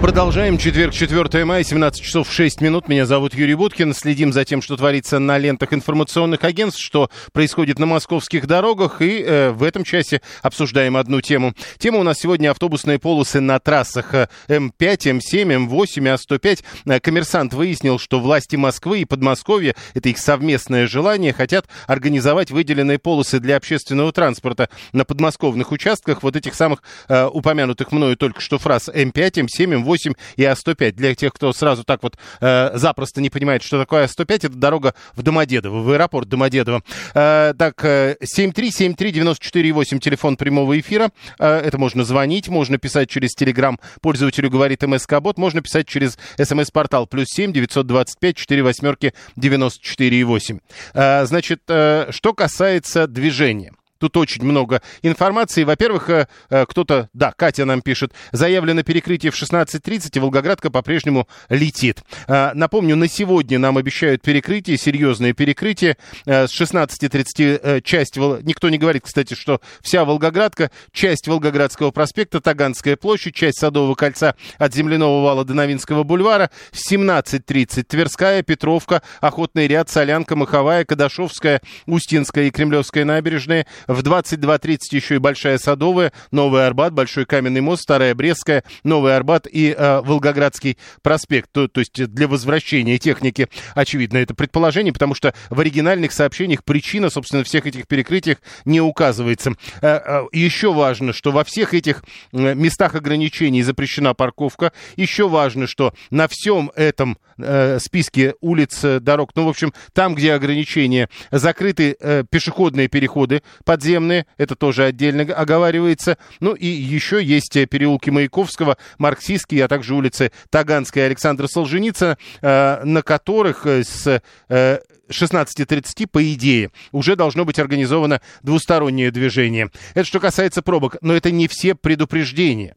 [0.00, 0.56] Продолжаем.
[0.56, 2.88] Четверг, 4 мая, 17 часов 6 минут.
[2.88, 3.92] Меня зовут Юрий Буткин.
[3.92, 9.02] Следим за тем, что творится на лентах информационных агентств, что происходит на московских дорогах.
[9.02, 11.52] И э, в этом часе обсуждаем одну тему.
[11.76, 14.72] Тема у нас сегодня автобусные полосы на трассах э, М5,
[15.20, 16.64] М7, М8 и А105.
[16.86, 22.98] Э, Коммерсант выяснил, что власти Москвы и Подмосковья, это их совместное желание, хотят организовать выделенные
[22.98, 28.58] полосы для общественного транспорта на подмосковных участках вот этих самых э, упомянутых мною только что
[28.58, 29.89] фраз М5, М7, М8
[30.36, 30.92] и А105.
[30.92, 34.94] Для тех, кто сразу так вот э, запросто не понимает, что такое А105, это дорога
[35.14, 36.82] в Домодедово, в аэропорт Домодедово.
[37.14, 41.10] Э, так, э, 7373948, телефон прямого эфира.
[41.38, 43.78] Э, это можно звонить, можно писать через Телеграм.
[44.00, 50.60] Пользователю говорит МСК-бот, можно писать через СМС-портал плюс 7 925 4 восьмерки 94,8.
[50.94, 53.72] Э, значит, э, что касается движения.
[54.00, 55.62] Тут очень много информации.
[55.62, 61.28] Во-первых, э, э, кто-то, да, Катя нам пишет, заявлено перекрытие в 16.30, и Волгоградка по-прежнему
[61.50, 62.02] летит.
[62.26, 65.98] Э, Напомню, на сегодня нам обещают перекрытие, серьезное перекрытие.
[66.24, 72.96] С 16.30 э, часть, никто не говорит, кстати, что вся Волгоградка, часть Волгоградского проспекта, Таганская
[72.96, 76.50] площадь, часть Садового кольца от Земляного вала до Новинского бульвара.
[76.72, 83.66] В 17.30 Тверская, Петровка, Охотный ряд, Солянка, Маховая, Кадашовская, Устинская и Кремлевская набережные.
[83.90, 89.48] В 22.30 еще и Большая Садовая, Новый Арбат, Большой Каменный мост, Старая Брестская, Новый Арбат
[89.50, 91.50] и э, Волгоградский проспект.
[91.50, 97.10] То, то есть для возвращения техники, очевидно, это предположение, потому что в оригинальных сообщениях причина,
[97.10, 99.54] собственно, всех этих перекрытиях не указывается.
[99.82, 104.72] Э, э, еще важно, что во всех этих э, местах ограничений запрещена парковка.
[104.94, 110.14] Еще важно, что на всем этом э, списке улиц, э, дорог, ну, в общем, там,
[110.14, 113.42] где ограничения, закрыты э, пешеходные переходы
[113.80, 116.18] подземные, это тоже отдельно оговаривается.
[116.40, 122.18] Ну, и еще есть э, переулки Маяковского, Марксистский, а также улицы Таганская и Александра Солженицына,
[122.42, 129.70] э, на которых э, с э, 16.30, по идее, уже должно быть организовано двустороннее движение.
[129.94, 132.74] Это что касается пробок, но это не все предупреждения.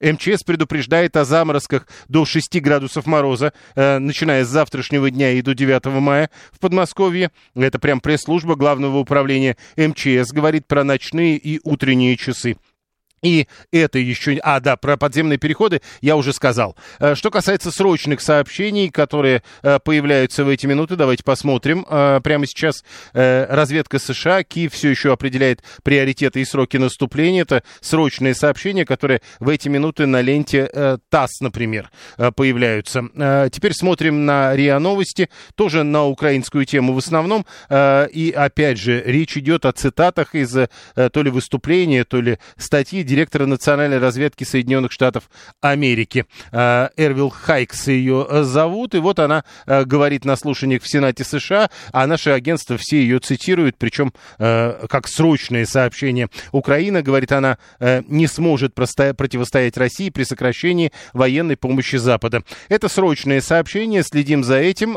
[0.00, 5.54] МЧС предупреждает о заморозках до 6 градусов мороза, э, начиная с завтрашнего дня и до
[5.54, 7.30] 9 мая в Подмосковье.
[7.54, 12.56] Это прям пресс-служба Главного управления МЧС говорит про ночные и утренние часы.
[13.26, 14.38] И это еще...
[14.44, 16.76] А, да, про подземные переходы я уже сказал.
[17.00, 21.84] Э, Что касается срочных сообщений, которые э, появляются в эти минуты, давайте посмотрим.
[21.90, 27.42] Э, Прямо сейчас разведка США, Киев все еще определяет приоритеты и сроки наступления.
[27.42, 30.70] Это срочные сообщения, которые в эти минуты на ленте
[31.10, 31.90] ТАСС, например,
[32.36, 33.02] появляются.
[33.50, 37.46] Теперь смотрим на РИА Новости, тоже на украинскую тему в основном.
[37.70, 43.46] И опять же, речь идет о цитатах из то ли выступления, то ли статьи директора
[43.46, 45.30] национальной разведки Соединенных Штатов
[45.62, 46.26] Америки.
[46.52, 51.24] Э, Эрвил Хайкс ее э, зовут, и вот она э, говорит на слушаниях в Сенате
[51.24, 56.28] США, а наше агентство все ее цитируют, причем как срочные сообщения.
[56.52, 62.42] Украина, говорит она, не сможет противостоять России при сокращении военной помощи Запада.
[62.68, 64.96] Это срочные сообщения, следим за этим.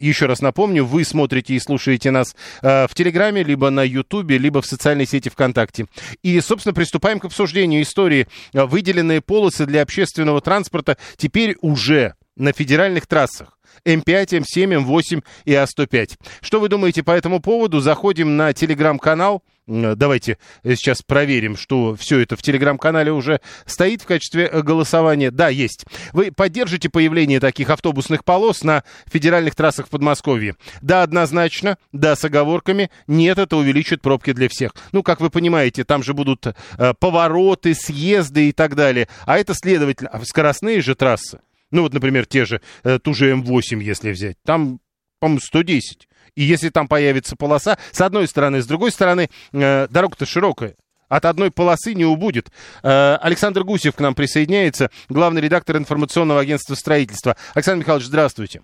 [0.00, 4.60] Еще раз напомню, вы смотрите и слушаете нас э, в Телеграме, либо на Ютубе, либо
[4.60, 5.86] в социальной сети ВКонтакте.
[6.22, 8.26] И, собственно, приступаем к обсуждению истории.
[8.52, 13.58] Э, Выделенные полосы для общественного транспорта теперь уже на федеральных трассах.
[13.84, 16.18] М5, М7, М8 и А105.
[16.40, 17.80] Что вы думаете по этому поводу?
[17.80, 19.42] Заходим на телеграм-канал.
[19.68, 24.62] М, Давайте э, сейчас проверим, что все это в телеграм-канале уже стоит в качестве э,
[24.62, 25.30] голосования.
[25.30, 25.84] Да, есть.
[26.12, 30.56] Вы поддержите появление таких автобусных полос на федеральных трассах в Подмосковье?
[30.80, 31.76] Да, однозначно.
[31.92, 32.90] Да, с оговорками.
[33.06, 34.72] Нет, это увеличит пробки для всех.
[34.92, 39.08] Ну, как вы понимаете, там же будут э, повороты, съезды и так далее.
[39.26, 41.40] А это, следовательно, а скоростные же трассы.
[41.70, 44.36] Ну, вот, например, те же, э, ту же М8, если взять.
[44.44, 44.80] Там,
[45.20, 46.07] по-моему, 110.
[46.34, 50.74] И если там появится полоса, с одной стороны, с другой стороны, э, дорога-то широкая.
[51.08, 52.48] От одной полосы не убудет.
[52.82, 57.36] Э, Александр Гусев к нам присоединяется, главный редактор информационного агентства строительства.
[57.54, 58.60] Александр Михайлович, здравствуйте.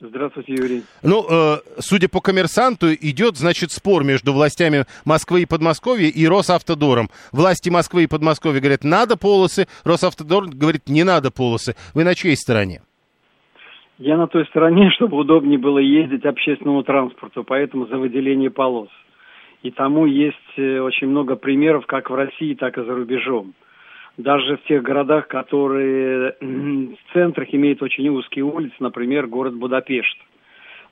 [0.00, 0.84] Здравствуйте, Юрий.
[1.02, 7.10] Ну, э, судя по коммерсанту, идет, значит, спор между властями Москвы и Подмосковья и Росавтодором.
[7.32, 11.76] Власти Москвы и Подмосковья говорят, надо полосы, Росавтодор говорит, не надо полосы.
[11.94, 12.82] Вы на чьей стороне?
[13.98, 18.90] Я на той стороне, чтобы удобнее было ездить общественному транспорту, поэтому за выделение полос.
[19.62, 23.54] И тому есть э, очень много примеров как в России, так и за рубежом.
[24.16, 30.18] Даже в тех городах, которые в центрах имеют очень узкие улицы, например, город Будапешт–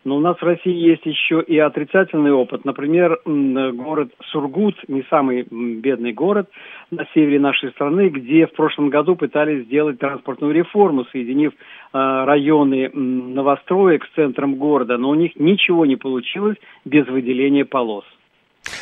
[0.05, 2.65] но у нас в России есть еще и отрицательный опыт.
[2.65, 6.51] Например, город Сургут, не самый бедный город
[6.91, 11.57] на севере нашей страны, где в прошлом году пытались сделать транспортную реформу, соединив э,
[11.93, 18.05] районы новостроек с центром города, но у них ничего не получилось без выделения полос.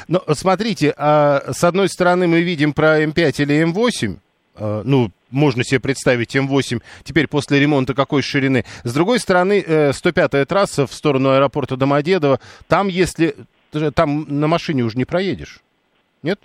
[0.09, 4.17] Но смотрите, а с одной стороны мы видим про М5 или М8,
[4.61, 8.65] Э, ну, можно себе представить М8 теперь после ремонта какой ширины.
[8.85, 13.35] С другой стороны, 105-я э, трасса в сторону аэропорта Домодедово, там если,
[13.95, 15.61] там на машине уже не проедешь,
[16.23, 16.41] нет?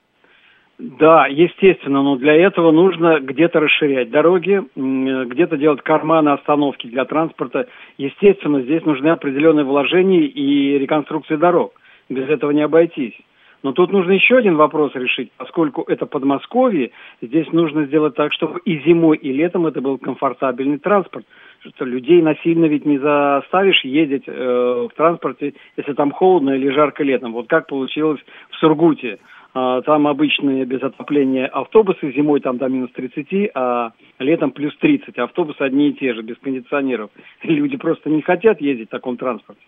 [0.77, 7.68] Да, естественно, но для этого нужно где-то расширять дороги, где-то делать карманы остановки для транспорта.
[7.98, 11.74] Естественно, здесь нужны определенные вложения и реконструкция дорог.
[12.10, 13.16] Без этого не обойтись.
[13.63, 18.60] Но тут нужно еще один вопрос решить, поскольку это Подмосковье, здесь нужно сделать так, чтобы
[18.60, 21.25] и зимой, и летом это был комфортабельный транспорт.
[21.62, 27.04] Что людей насильно ведь не заставишь ездить э, в транспорте, если там холодно или жарко
[27.04, 27.33] летом.
[27.33, 29.18] Вот как получилось в Сургуте.
[29.56, 35.18] Э, там обычные без отопления автобусы, зимой там до минус 30, а летом плюс 30.
[35.18, 37.10] Автобусы одни и те же, без кондиционеров.
[37.44, 39.62] Люди просто не хотят ездить в таком транспорте.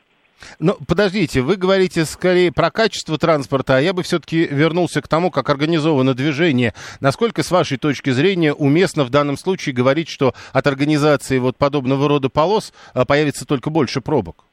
[0.59, 5.31] Но подождите, вы говорите скорее про качество транспорта, а я бы все-таки вернулся к тому,
[5.31, 6.73] как организовано движение.
[6.99, 12.07] Насколько, с вашей точки зрения, уместно в данном случае говорить, что от организации вот подобного
[12.07, 14.45] рода полос а, появится только больше пробок?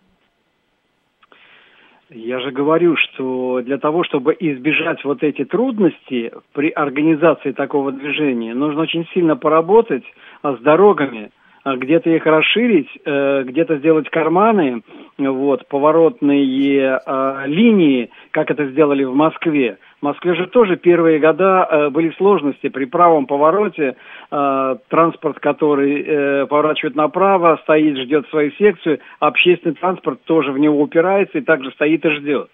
[2.14, 8.54] Я же говорю, что для того, чтобы избежать вот эти трудности при организации такого движения,
[8.54, 10.04] нужно очень сильно поработать
[10.44, 11.32] с дорогами,
[11.64, 14.82] а где-то их расширить, э, где-то сделать карманы,
[15.18, 19.78] вот, поворотные э, линии, как это сделали в Москве.
[20.04, 22.68] Москве же тоже первые года э, были сложности.
[22.68, 23.96] При правом повороте
[24.88, 31.42] транспорт, который поворачивает направо, стоит, ждет свою секцию, общественный транспорт тоже в него упирается и
[31.42, 32.48] также стоит и ждет.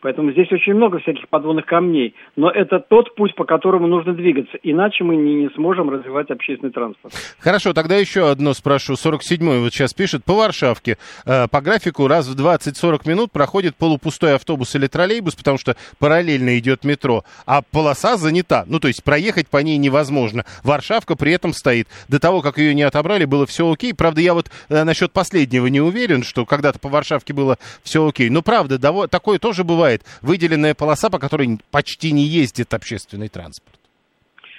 [0.00, 2.14] Поэтому здесь очень много всяких подводных камней.
[2.36, 4.56] Но это тот путь, по которому нужно двигаться.
[4.62, 7.12] Иначе мы не, не сможем развивать общественный транспорт.
[7.40, 8.94] Хорошо, тогда еще одно спрошу.
[8.94, 10.24] 47-й вот сейчас пишет.
[10.24, 15.58] По Варшавке э, по графику раз в 20-40 минут проходит полупустой автобус или троллейбус, потому
[15.58, 18.64] что параллельно идет метро, а полоса занята.
[18.68, 20.44] Ну, то есть проехать по ней невозможно.
[20.62, 21.88] Варшавка при этом стоит.
[22.08, 23.92] До того, как ее не отобрали, было все окей.
[23.94, 28.30] Правда, я вот э, насчет последнего не уверен, что когда-то по Варшавке было все окей.
[28.30, 28.78] Но правда,
[29.08, 33.78] такое тоже бывает бывает выделенная полоса, по которой почти не ездит общественный транспорт.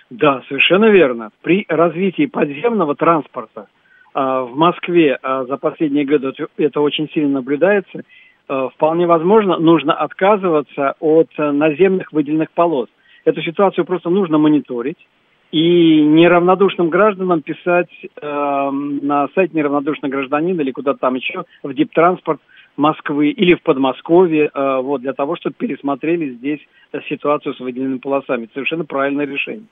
[0.10, 1.30] Да, совершенно верно.
[1.44, 3.68] При развитии подземного транспорта
[4.16, 8.02] э, в Москве э, за последние годы это очень сильно наблюдается.
[8.48, 12.90] Э, вполне возможно, нужно отказываться от наземных выделенных полос.
[13.24, 14.98] Эту ситуацию просто нужно мониторить
[15.52, 22.40] и неравнодушным гражданам писать э, на сайте неравнодушный гражданин или куда-то там еще в диптранспорт
[22.80, 26.62] Москвы или в Подмосковье, э, вот, для того, чтобы пересмотрели здесь
[27.10, 28.50] ситуацию с выделенными полосами.
[28.54, 29.66] Совершенно правильное решение.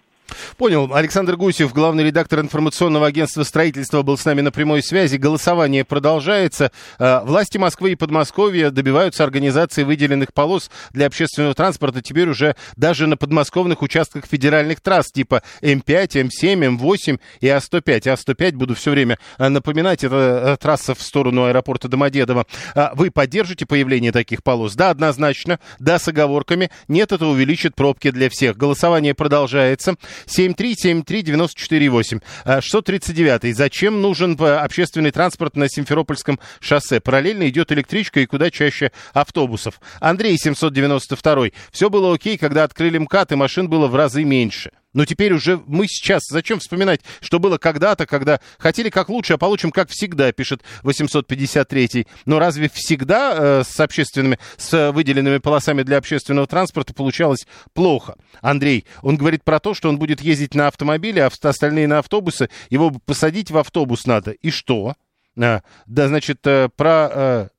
[0.58, 0.92] Понял.
[0.94, 5.18] Александр Гусев, главный редактор информационного агентства строительства, был с нами на прямой связи.
[5.18, 6.72] Голосование продолжается.
[7.00, 13.08] Э, власти Москвы и Подмосковья добиваются организации выделенных полос для общественного транспорта теперь уже даже
[13.08, 18.02] на подмосковных участках федеральных трасс типа М5, М7, М8 и А105.
[18.02, 22.46] А105 буду все время э, напоминать, это э, трасса в сторону аэропорта Домодедово.
[22.94, 24.76] Вы поддержите появление таких полос?
[24.76, 25.60] Да, однозначно.
[25.80, 26.70] Да, с оговорками.
[26.88, 28.58] Нет, это увеличит пробки для всех.
[28.58, 29.96] Голосование продолжается.
[30.28, 32.22] 7373948.
[32.62, 33.56] 639.
[33.56, 37.00] Зачем нужен э, общественный транспорт на Симферопольском шоссе?
[37.00, 39.80] Параллельно идет электричка и куда чаще автобусов.
[40.00, 41.48] Андрей 792.
[41.72, 44.72] Все было окей, когда открыли МКАД, и машин было в разы меньше.
[44.98, 49.38] Но теперь уже мы сейчас, зачем вспоминать, что было когда-то, когда хотели как лучше, а
[49.38, 52.08] получим как всегда, пишет 853-й.
[52.26, 58.16] Но разве всегда э, с общественными, с выделенными полосами для общественного транспорта получалось плохо?
[58.42, 62.50] Андрей, он говорит про то, что он будет ездить на автомобиле, а остальные на автобусы,
[62.72, 64.32] его посадить в автобус надо.
[64.32, 64.96] И что?
[65.40, 67.50] А, да, значит, э, про э,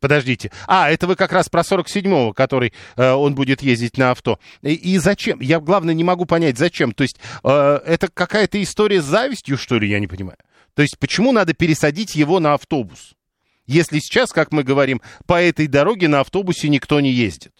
[0.00, 0.50] Подождите.
[0.66, 4.38] А, это вы как раз про 47-го, который э, он будет ездить на авто.
[4.62, 5.40] И, и зачем?
[5.40, 6.92] Я, главное, не могу понять, зачем.
[6.92, 10.38] То есть э, это какая-то история с завистью, что ли, я не понимаю?
[10.74, 13.14] То есть почему надо пересадить его на автобус?
[13.66, 17.52] если сейчас, как мы говорим, по этой дороге на автобусе никто не ездит.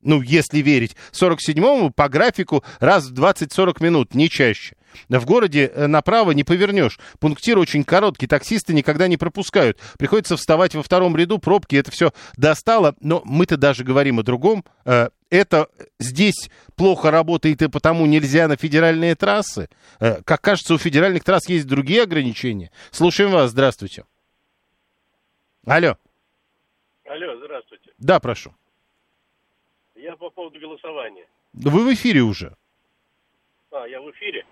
[0.00, 4.76] Ну, если верить 47-му, по графику раз в 20-40 минут, не чаще.
[5.08, 6.98] В городе э, направо не повернешь.
[7.20, 9.78] Пунктир очень короткий, таксисты никогда не пропускают.
[9.98, 12.94] Приходится вставать во втором ряду, пробки, это все достало.
[13.00, 14.64] Но мы-то даже говорим о другом.
[14.84, 19.68] Э, это здесь плохо работает и потому нельзя на федеральные трассы.
[20.00, 22.70] Э, как кажется, у федеральных трасс есть другие ограничения.
[22.90, 24.04] Слушаем вас, здравствуйте.
[25.66, 25.96] Алло.
[27.04, 27.92] Алло, здравствуйте.
[27.98, 28.54] Да, прошу.
[29.94, 31.26] Я по поводу голосования.
[31.52, 32.56] Вы в эфире уже.
[33.70, 34.44] А, я в эфире?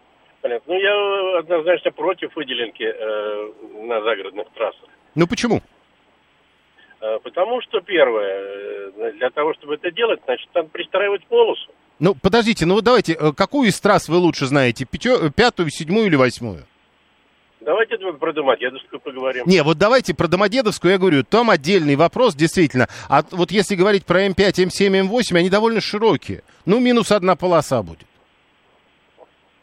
[0.46, 0.74] Понятно.
[0.74, 4.88] Ну, я однозначно против выделенки э, на загородных трассах.
[5.16, 5.60] Ну, почему?
[7.00, 11.68] Э, потому что, первое, э, для того, чтобы это делать, значит, там пристраивать полосу.
[11.98, 14.84] Ну, подождите, ну вот давайте, э, какую из трасс вы лучше знаете?
[14.84, 16.64] Пятё, пятую, седьмую или восьмую?
[17.58, 19.46] Давайте про Домодедовскую поговорим.
[19.48, 22.86] Не, вот давайте про Домодедовскую, я говорю, там отдельный вопрос, действительно.
[23.08, 26.44] А вот если говорить про М5, М7, М8, они довольно широкие.
[26.66, 28.06] Ну, минус одна полоса будет.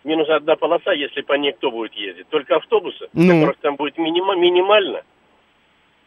[0.03, 2.27] Минус одна полоса, если по ней кто будет ездить?
[2.29, 3.39] Только автобусы, Ну.
[3.41, 5.01] которых там будет минима- минимально.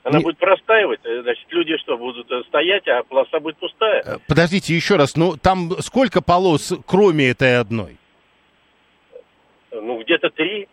[0.05, 4.03] Она Не- будет простаивать, э, значит, люди что, будут э, стоять, а полоса будет пустая?
[4.07, 7.97] Э, Подождите еще раз, ну там сколько полос, кроме этой одной?
[9.73, 10.69] Ну, где-то три.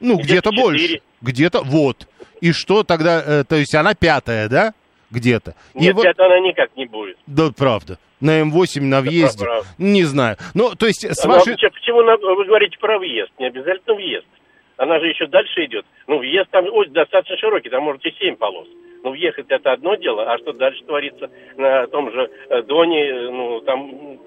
[0.00, 1.00] Ну, Где-то где-то больше.
[1.22, 2.06] Где-то, вот.
[2.40, 4.74] И что тогда, э, то есть она пятая, да?
[5.16, 5.54] Где-то.
[5.74, 7.16] Нет, вот- это она никак не будет.
[7.26, 7.98] Да, правда.
[8.20, 9.44] На М8 на въезде.
[9.44, 9.68] правда.
[9.78, 10.36] Не знаю.
[10.54, 11.54] Ну, то есть с вашей...
[11.54, 13.30] почему- почему вы говорите про въезд?
[13.38, 14.26] Не обязательно въезд.
[14.76, 15.86] Она же еще дальше идет.
[16.06, 18.68] Ну, въезд там ой, достаточно широкий, там может и семь полос.
[19.02, 23.30] Ну, въехать это одно дело, а что дальше творится на том же э, Доне, э,
[23.30, 24.18] ну, там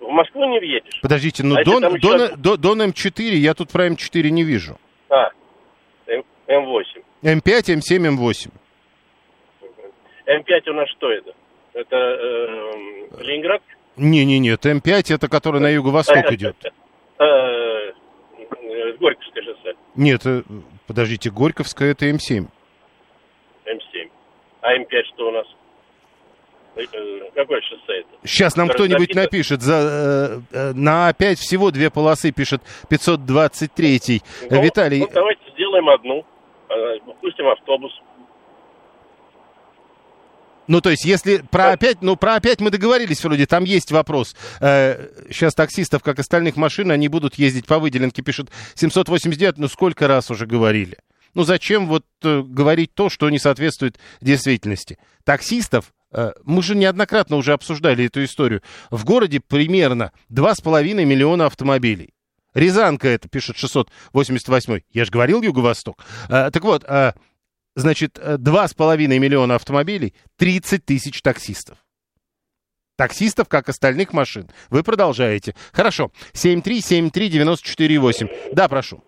[0.00, 0.98] в Москву не въедешь.
[1.02, 2.40] Подождите, ну А Дон, там еще Дон?
[2.40, 4.76] Дон- Дон М4, я тут про М4 не вижу.
[5.08, 5.30] А,
[6.08, 7.02] М- М8.
[7.22, 8.50] М5, М7, М8.
[10.26, 11.32] М5 у нас что это?
[11.74, 13.62] Это э, Ленинград?
[13.96, 16.56] Не-не-не, М5 это который на юго-восток идет.
[17.18, 17.92] Э, э,
[18.98, 20.42] Горьковское шоссе, Нет, э,
[20.86, 22.46] подождите, Горьковская это М7.
[23.66, 24.10] М7.
[24.60, 25.46] А М5 что у нас?
[26.76, 28.08] Э, э, Какое шоссе это?
[28.24, 29.60] Сейчас нам кто-нибудь напишет.
[29.60, 34.22] За, э, э, на опять всего две полосы пишет 523.
[34.50, 36.24] Ну, Виталий, ну, давайте сделаем одну.
[37.20, 37.92] Пустим автобус.
[40.68, 44.34] Ну то есть если про опять, ну про опять мы договорились вроде, там есть вопрос.
[44.60, 50.06] Э, сейчас таксистов, как остальных машин, они будут ездить по выделенке, пишут 789, ну сколько
[50.06, 50.98] раз уже говорили.
[51.34, 54.98] Ну зачем вот э, говорить то, что не соответствует действительности?
[55.24, 62.12] Таксистов, э, мы же неоднократно уже обсуждали эту историю, в городе примерно 2,5 миллиона автомобилей.
[62.54, 64.80] Рязанка это, пишет 688.
[64.92, 66.04] Я же говорил Юго-Восток.
[66.28, 67.14] Э, так вот, э,
[67.74, 71.78] значит, э, 2,5 миллиона автомобилей, 30 тысяч таксистов.
[72.96, 74.48] Таксистов, как остальных машин.
[74.70, 75.54] Вы продолжаете.
[75.72, 76.10] Хорошо.
[76.34, 78.28] 7373948.
[78.52, 79.02] Да, прошу.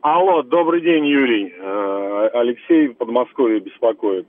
[0.00, 1.52] Алло, добрый день, Юрий.
[1.52, 4.26] Э, Алексей в Подмосковье беспокоит.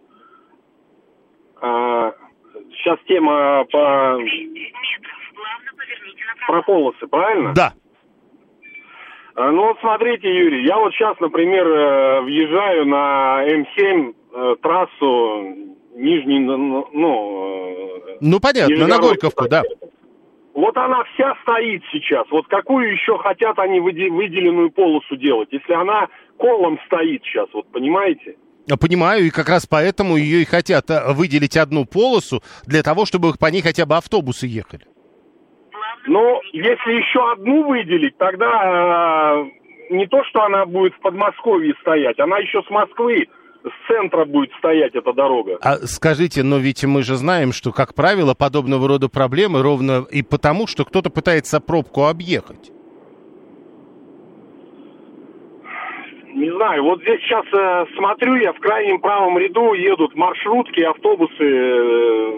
[1.61, 2.13] А,
[2.71, 4.17] Сейчас тема по...
[6.47, 7.53] про полосы, правильно?
[7.53, 7.73] Да.
[9.41, 15.55] А, Ну вот смотрите, Юрий, я вот сейчас, например, э, въезжаю на М7 э, трассу
[15.95, 18.99] Нижний, ну, ну, э, Ну, понятно, на.
[18.99, 19.63] Горьковку, да.
[20.53, 22.27] Вот она вся стоит сейчас.
[22.29, 26.07] Вот какую еще хотят они выде- выделенную полосу делать, если она
[26.37, 28.35] колом стоит сейчас, вот понимаете?
[28.79, 33.33] Понимаю, и как раз поэтому ее и хотят э, выделить одну полосу для того, чтобы
[33.39, 34.85] по ней хотя бы автобусы ехали.
[36.07, 39.49] Но если еще одну выделить, тогда э,
[39.91, 43.27] не то, что она будет в Подмосковье стоять, она еще с Москвы,
[43.63, 45.57] с центра будет стоять эта дорога.
[45.61, 50.23] А скажите, но ведь мы же знаем, что, как правило, подобного рода проблемы ровно и
[50.23, 52.71] потому, что кто-то пытается пробку объехать.
[56.33, 61.43] Не знаю, вот здесь сейчас э, смотрю я, в крайнем правом ряду едут маршрутки, автобусы,
[61.43, 62.31] э,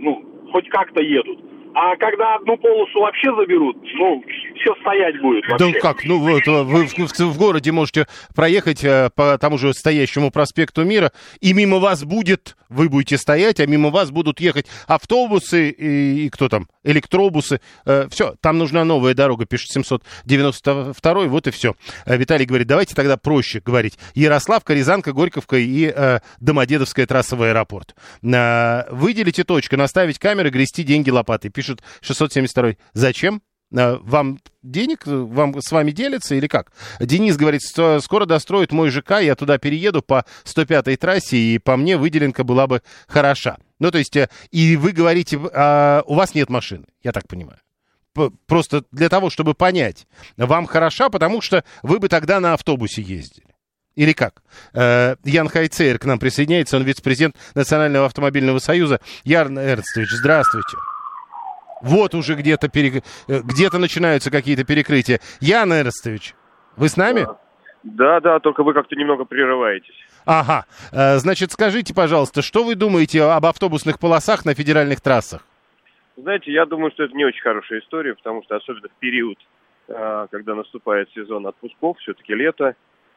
[0.00, 1.38] ну, хоть как-то едут.
[1.74, 4.22] А когда одну полосу вообще заберут, ну,
[4.60, 5.80] все стоять будет Да вообще.
[5.80, 9.74] как, ну вот э, вы в, в- в городе можете проехать э, по тому же
[9.74, 14.66] стоящему проспекту Мира, и мимо вас будет, вы будете стоять, а мимо вас будут ехать
[14.86, 17.60] автобусы и, и кто там, электробусы.
[18.10, 21.74] все, там нужна новая дорога, пишет 792, вот и все.
[22.06, 23.98] Виталий говорит, давайте тогда проще говорить.
[24.14, 27.94] Ярославка, Рязанка, Горьковка и э, Домодедовская трасса в аэропорт.
[28.22, 31.63] Э, выделите точку, наставить камеры, грести деньги лопатой, пишет
[32.00, 32.74] 672.
[32.92, 33.42] Зачем?
[33.74, 36.72] Э, вам денег, вам с вами делятся или как?
[37.00, 41.76] Денис говорит, что скоро достроят мой ЖК, я туда перееду по 105-й трассе, и по
[41.76, 43.58] мне выделенка была бы хороша.
[43.78, 47.58] Ну, то есть, э, и вы говорите, а, у вас нет машины, я так понимаю.
[48.46, 50.06] Просто для того, чтобы понять,
[50.36, 53.48] вам хороша, потому что вы бы тогда на автобусе ездили.
[53.96, 54.42] Или как?
[54.72, 59.00] Э, Ян Хайцейр к нам присоединяется, он вице-президент Национального автомобильного союза.
[59.24, 60.76] Ярн Эрнстович, здравствуйте.
[61.82, 63.02] Вот уже где-то пере...
[63.28, 65.20] Э, где-то начинаются какие-то перекрытия.
[65.40, 66.34] Ян Эрнстович,
[66.76, 67.26] вы с нами?
[67.82, 69.94] Да, да, только вы как-то немного прерываетесь.
[70.24, 70.64] Ага.
[70.92, 75.42] Э, значит, скажите, пожалуйста, что вы думаете об автобусных полосах на федеральных трассах?
[76.16, 79.36] Знаете, я думаю, что это не очень хорошая история, потому что особенно в период,
[79.86, 82.76] когда наступает сезон отпусков, все-таки лето,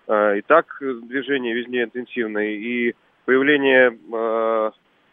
[0.09, 2.95] и так движение везде интенсивное, и
[3.25, 3.91] появление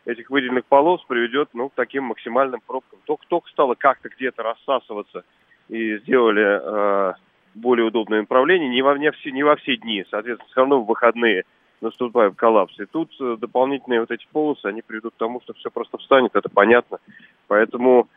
[0.05, 2.99] этих выделенных полос приведет ну, к таким максимальным пробкам.
[3.05, 5.25] Только-только стало как-то где-то рассасываться
[5.69, 7.15] и сделали э,
[7.55, 10.87] более удобное направление, не во, не, все, не во все дни, соответственно, все равно в
[10.87, 11.45] выходные
[11.81, 12.79] наступает коллапс.
[12.79, 16.35] И тут э, дополнительные вот эти полосы, они приведут к тому, что все просто встанет,
[16.35, 16.99] это понятно.
[17.47, 18.09] Поэтому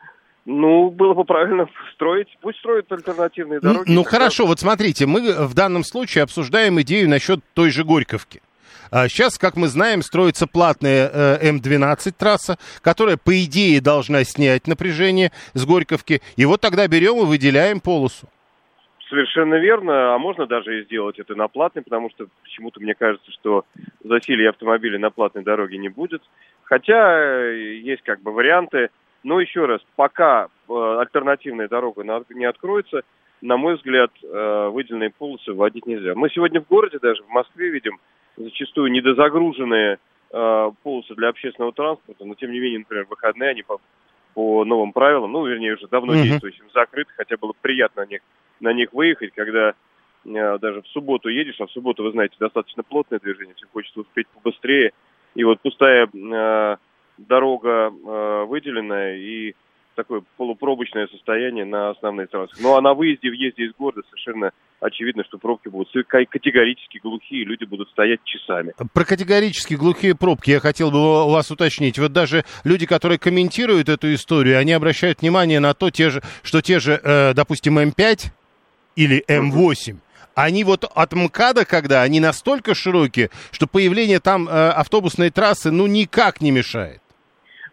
[0.44, 2.28] ну, было бы правильно строить.
[2.40, 3.88] Пусть строят альтернативные дороги.
[3.88, 8.40] Ну, ну хорошо, вот смотрите, мы в данном случае обсуждаем идею насчет той же Горьковки.
[8.90, 14.66] А сейчас, как мы знаем, строится платная э, М12 трасса, которая, по идее, должна снять
[14.66, 16.20] напряжение с Горьковки.
[16.36, 18.28] И вот тогда берем и выделяем полосу.
[19.08, 23.30] Совершенно верно, а можно даже и сделать это на платной, потому что почему-то мне кажется,
[23.32, 23.64] что
[24.04, 26.22] засилия автомобилей на платной дороге не будет.
[26.64, 28.88] Хотя э, есть как бы варианты.
[29.24, 33.02] Но еще раз, пока э, альтернативная дорога не откроется,
[33.40, 36.16] на мой взгляд, выделенные полосы вводить нельзя.
[36.16, 38.00] Мы сегодня в городе, даже в Москве видим
[38.38, 39.98] зачастую недозагруженные
[40.30, 43.80] э, полосы для общественного транспорта, но тем не менее, например, выходные они по,
[44.34, 46.22] по новым правилам, ну, вернее, уже давно uh-huh.
[46.22, 48.20] действующим, закрыты, хотя было приятно на них,
[48.60, 49.74] на них выехать, когда
[50.24, 54.00] э, даже в субботу едешь, а в субботу, вы знаете, достаточно плотное движение, всем хочется
[54.00, 54.92] успеть побыстрее,
[55.34, 56.76] и вот пустая э,
[57.18, 59.54] дорога э, выделенная, и
[59.94, 62.54] такое полупробочное состояние на основной трассе.
[62.60, 67.64] Ну а на выезде, въезде из города совершенно очевидно, что пробки будут категорически глухие, люди
[67.64, 68.72] будут стоять часами.
[68.92, 71.98] Про категорически глухие пробки я хотел бы вас уточнить.
[71.98, 76.60] Вот даже люди, которые комментируют эту историю, они обращают внимание на то, те же, что
[76.60, 78.30] те же, э, допустим, М5
[78.96, 79.96] или М8,
[80.34, 85.86] они вот от МКАДа, когда они настолько широкие, что появление там э, автобусной трассы ну
[85.86, 87.00] никак не мешает.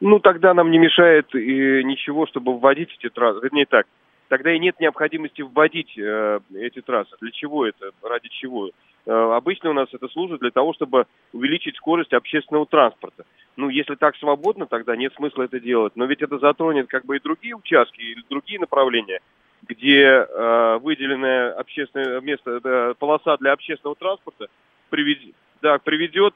[0.01, 3.39] Ну, тогда нам не мешает и ничего, чтобы вводить эти трассы.
[3.41, 3.85] Вернее так,
[4.27, 7.15] тогда и нет необходимости вводить э, эти трассы.
[7.21, 7.91] Для чего это?
[8.01, 8.71] Ради чего?
[9.05, 13.25] Э, обычно у нас это служит для того, чтобы увеличить скорость общественного транспорта.
[13.55, 15.93] Ну, если так свободно, тогда нет смысла это делать.
[15.95, 19.19] Но ведь это затронет как бы и другие участки, и другие направления,
[19.67, 24.47] где э, выделенное общественное место, э, полоса для общественного транспорта
[24.89, 26.33] приведет, да, приведет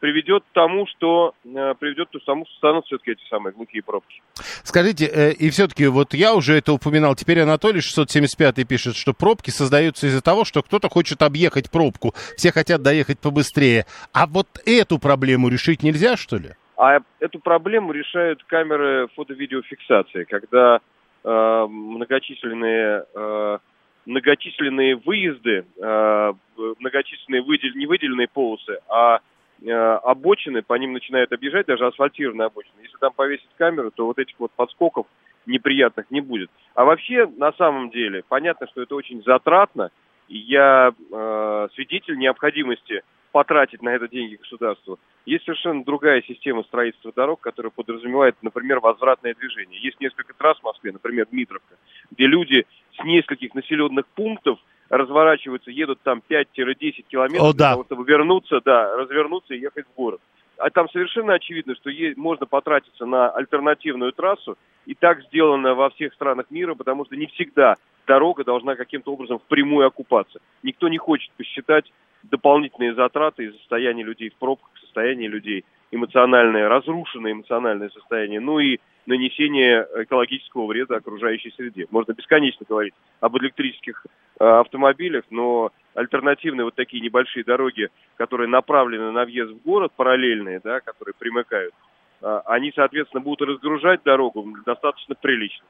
[0.00, 4.22] приведет к тому, что э, приведет к тому, что станут все-таки эти самые глухие пробки.
[4.62, 9.50] Скажите, э, и все-таки вот я уже это упоминал, теперь Анатолий 675 пишет, что пробки
[9.50, 13.86] создаются из-за того, что кто-то хочет объехать пробку, все хотят доехать побыстрее.
[14.12, 16.50] А вот эту проблему решить нельзя, что ли?
[16.76, 20.80] А эту проблему решают камеры фото-видеофиксации, когда
[21.24, 23.58] э, многочисленные э,
[24.04, 26.32] многочисленные выезды, э,
[26.78, 29.18] многочисленные выдел, не выделенные полосы, а
[29.64, 32.74] обочины, по ним начинают объезжать, даже асфальтированные обочины.
[32.82, 35.06] Если там повесить камеру, то вот этих вот подскоков
[35.46, 36.50] неприятных не будет.
[36.74, 39.90] А вообще, на самом деле, понятно, что это очень затратно,
[40.28, 44.98] и я э, свидетель необходимости потратить на это деньги государству.
[45.24, 49.80] Есть совершенно другая система строительства дорог, которая подразумевает, например, возвратное движение.
[49.80, 51.76] Есть несколько трасс в Москве, например, Дмитровка,
[52.10, 52.66] где люди
[52.98, 57.56] с нескольких населенных пунктов– разворачиваются, едут там 5-10 километров О, да.
[57.56, 60.20] для того, чтобы вернуться, да, развернуться и ехать в город.
[60.58, 66.14] А там совершенно очевидно, что можно потратиться на альтернативную трассу, и так сделано во всех
[66.14, 70.38] странах мира, потому что не всегда дорога должна каким-то образом впрямую окупаться.
[70.62, 77.32] Никто не хочет посчитать дополнительные затраты и состояние людей в пробках, состояние людей эмоциональное, разрушенное
[77.32, 81.86] эмоциональное состояние, ну и нанесение экологического вреда окружающей среде.
[81.90, 84.04] Можно бесконечно говорить об электрических
[84.38, 90.60] э, автомобилях, но альтернативные вот такие небольшие дороги, которые направлены на въезд в город, параллельные,
[90.62, 91.72] да, которые примыкают,
[92.20, 95.64] э, они, соответственно, будут разгружать дорогу достаточно прилично.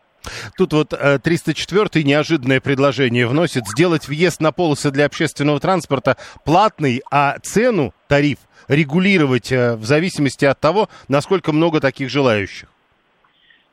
[0.57, 7.03] Тут вот 304-й э, неожиданное предложение вносит сделать въезд на полосы для общественного транспорта платный,
[7.11, 12.69] а цену, тариф, регулировать в зависимости от того, насколько много таких желающих.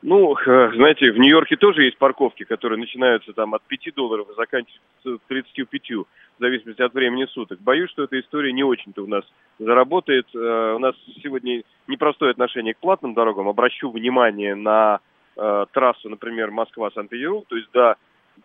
[0.06, 5.24] Ну, знаете, в Нью-Йорке тоже есть парковки, которые начинаются там от 5 долларов и заканчиваются
[5.28, 6.06] 35, в
[6.40, 7.58] зависимости от времени суток.
[7.60, 9.24] Боюсь, что эта история не очень-то у нас
[9.58, 10.26] заработает.
[10.34, 13.48] Э, у нас сегодня непростое отношение к платным дорогам.
[13.48, 15.00] Обращу внимание на
[15.36, 17.94] э, трассу, например, Москва-Санкт-Петербург, то есть до,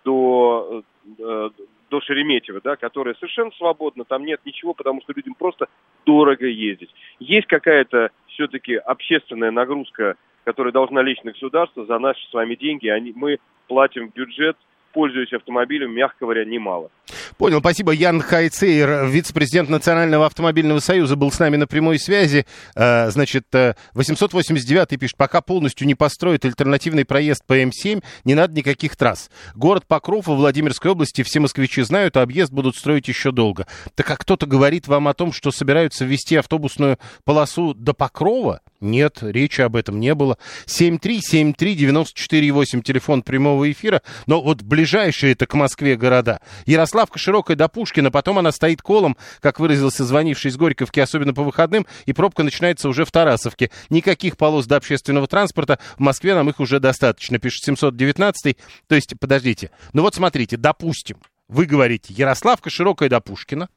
[0.05, 0.83] до,
[1.19, 1.49] э,
[1.89, 5.67] до Шереметьево, да, которая совершенно свободна, там нет ничего, потому что людям просто
[6.05, 6.95] дорого ездить.
[7.19, 12.87] Есть какая-то все-таки общественная нагрузка которая должна лечь на государство за наши с вами деньги.
[12.87, 14.57] Они, мы платим бюджет
[14.93, 16.89] пользуюсь автомобилем, мягко говоря, немало.
[17.37, 17.91] Понял, спасибо.
[17.91, 22.45] Ян Хайцейр, вице-президент Национального автомобильного союза, был с нами на прямой связи.
[22.75, 23.45] Э, значит,
[23.93, 29.29] 889 э, пишет, пока полностью не построят альтернативный проезд по М7, не надо никаких трасс.
[29.55, 33.65] Город Покров во Владимирской области все москвичи знают, а объезд будут строить еще долго.
[33.95, 38.61] Так как кто-то говорит вам о том, что собираются ввести автобусную полосу до Покрова?
[38.81, 40.37] Нет, речи об этом не было.
[40.67, 44.01] 7373948, телефон прямого эфира.
[44.25, 46.39] Но вот ближайшие это к Москве города.
[46.65, 51.43] Ярославка широкая до Пушкина, потом она стоит колом, как выразился звонивший из Горьковки, особенно по
[51.43, 53.71] выходным, и пробка начинается уже в Тарасовке.
[53.89, 59.19] Никаких полос до общественного транспорта, в Москве нам их уже достаточно, пишет 719 То есть,
[59.19, 61.17] подождите, ну вот смотрите, допустим,
[61.49, 63.67] вы говорите, Ярославка широкая до Пушкина,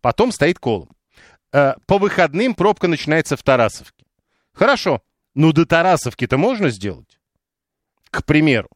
[0.00, 0.88] потом стоит колом.
[1.52, 4.06] Э, по выходным пробка начинается в Тарасовке.
[4.54, 5.02] Хорошо,
[5.34, 7.18] ну до Тарасовки-то можно сделать?
[8.10, 8.70] К примеру.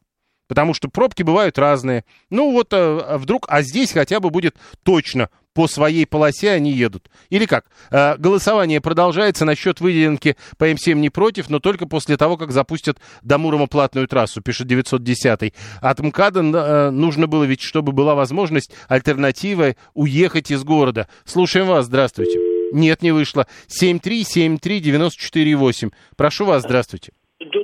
[0.51, 2.05] Потому что пробки бывают разные.
[2.29, 7.09] Ну вот а, вдруг, а здесь хотя бы будет точно по своей полосе они едут.
[7.29, 7.67] Или как?
[7.93, 12.99] Э, голосование продолжается насчет выделенки по М7 не против, но только после того, как запустят
[13.23, 18.73] до Мурома платную трассу, пишет 910 От МКАДа э, нужно было ведь, чтобы была возможность
[18.89, 21.07] альтернативой уехать из города.
[21.25, 22.41] Слушаем вас, здравствуйте.
[22.73, 23.47] Нет, не вышло.
[23.69, 25.93] 7373948.
[26.17, 27.13] Прошу вас, здравствуйте.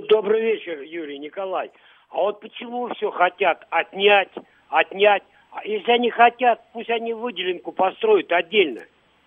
[0.09, 1.73] Добрый вечер, Юрий Николай.
[2.17, 4.31] А вот почему все хотят отнять,
[4.71, 5.23] отнять?
[5.51, 8.81] А если они хотят, пусть они выделенку построят отдельно.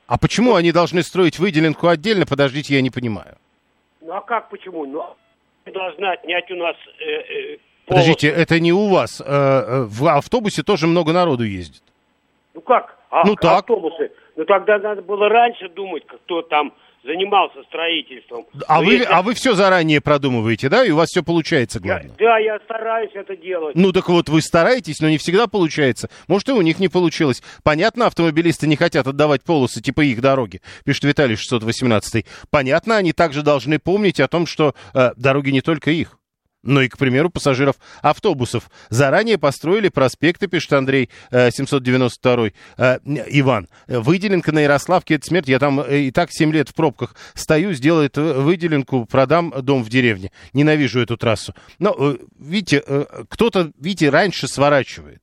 [0.08, 2.26] А почему они должны строить выделенку отдельно?
[2.26, 3.38] Подождите, я не понимаю.
[4.02, 4.88] Ну а как почему?
[4.88, 5.06] Ну,
[5.72, 6.76] должны отнять у нас...
[7.00, 9.22] Э, э, Подождите, это не у вас.
[9.22, 11.84] Э, э, в автобусе тоже много народу ездит.
[12.56, 12.98] Ну как?
[13.12, 13.60] А, ну так.
[13.60, 14.12] Автобусы.
[14.36, 16.74] Ну тогда надо было раньше думать, кто там
[17.04, 18.46] занимался строительством.
[18.68, 19.06] А вы, если...
[19.06, 20.86] а вы все заранее продумываете, да?
[20.86, 22.12] И у вас все получается, главное.
[22.20, 23.76] Я, да, я стараюсь это делать.
[23.76, 26.10] Ну так вот, вы стараетесь, но не всегда получается.
[26.28, 27.42] Может, и у них не получилось.
[27.64, 32.26] Понятно, автомобилисты не хотят отдавать полосы типа их дороги, пишет Виталий 618.
[32.50, 36.20] Понятно, они также должны помнить о том, что э, дороги не только их
[36.64, 38.70] но и, к примеру, пассажиров автобусов.
[38.90, 43.68] Заранее построили проспекты, пишет Андрей 792 э, э, Иван.
[43.88, 45.48] Выделенка на Ярославке– это смерть.
[45.48, 49.90] Я там э, и так 7 лет в пробках стою, сделает выделенку, продам дом в
[49.90, 50.32] деревне.
[50.54, 51.54] Ненавижу эту трассу.
[51.80, 52.84] Но, видите,
[53.30, 55.22] кто-то, видите, раньше сворачивает.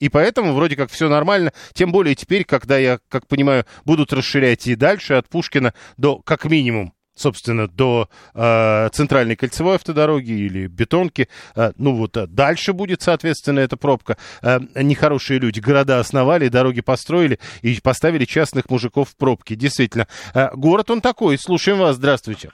[0.00, 1.52] И поэтому вроде как все нормально.
[1.72, 6.44] Тем более теперь, когда я, как понимаю, будут расширять и дальше от Пушкина до, как
[6.46, 11.28] минимум, собственно, до э, центральной кольцевой автодороги или бетонки.
[11.56, 14.16] Э, ну вот э, дальше будет, соответственно, эта пробка.
[14.42, 19.54] Э, нехорошие люди города основали, дороги построили и поставили частных мужиков в пробки.
[19.54, 21.38] Действительно, э, город он такой.
[21.38, 21.96] Слушаем вас.
[21.96, 22.50] Здравствуйте.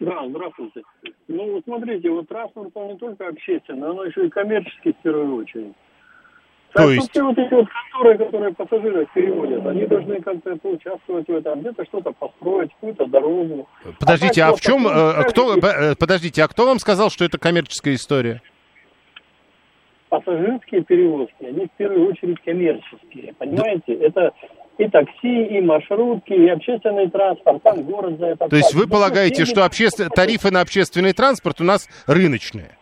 [0.00, 0.82] Да, здравствуйте.
[1.28, 5.74] Ну, смотрите, вот транспорт, он не только общественный, но еще и коммерческий в первую очередь.
[6.72, 7.10] То так, есть...
[7.10, 11.84] Все вот эти вот конторы, которые пассажиров переводят, они должны как-то поучаствовать в этом, где-то
[11.84, 13.68] что-то построить, какую-то дорогу.
[13.98, 17.38] Подождите, а, а в чем, э, кто, э, подождите, а кто вам сказал, что это
[17.38, 18.40] коммерческая история?
[20.10, 23.96] Пассажирские перевозки, они в первую очередь коммерческие, понимаете?
[23.96, 24.06] Да.
[24.06, 24.32] Это
[24.78, 28.48] и такси, и маршрутки, и общественный транспорт, там город за это.
[28.48, 30.08] То есть вы полагаете, что обществен...
[30.08, 32.76] тарифы на общественный транспорт у нас рыночные?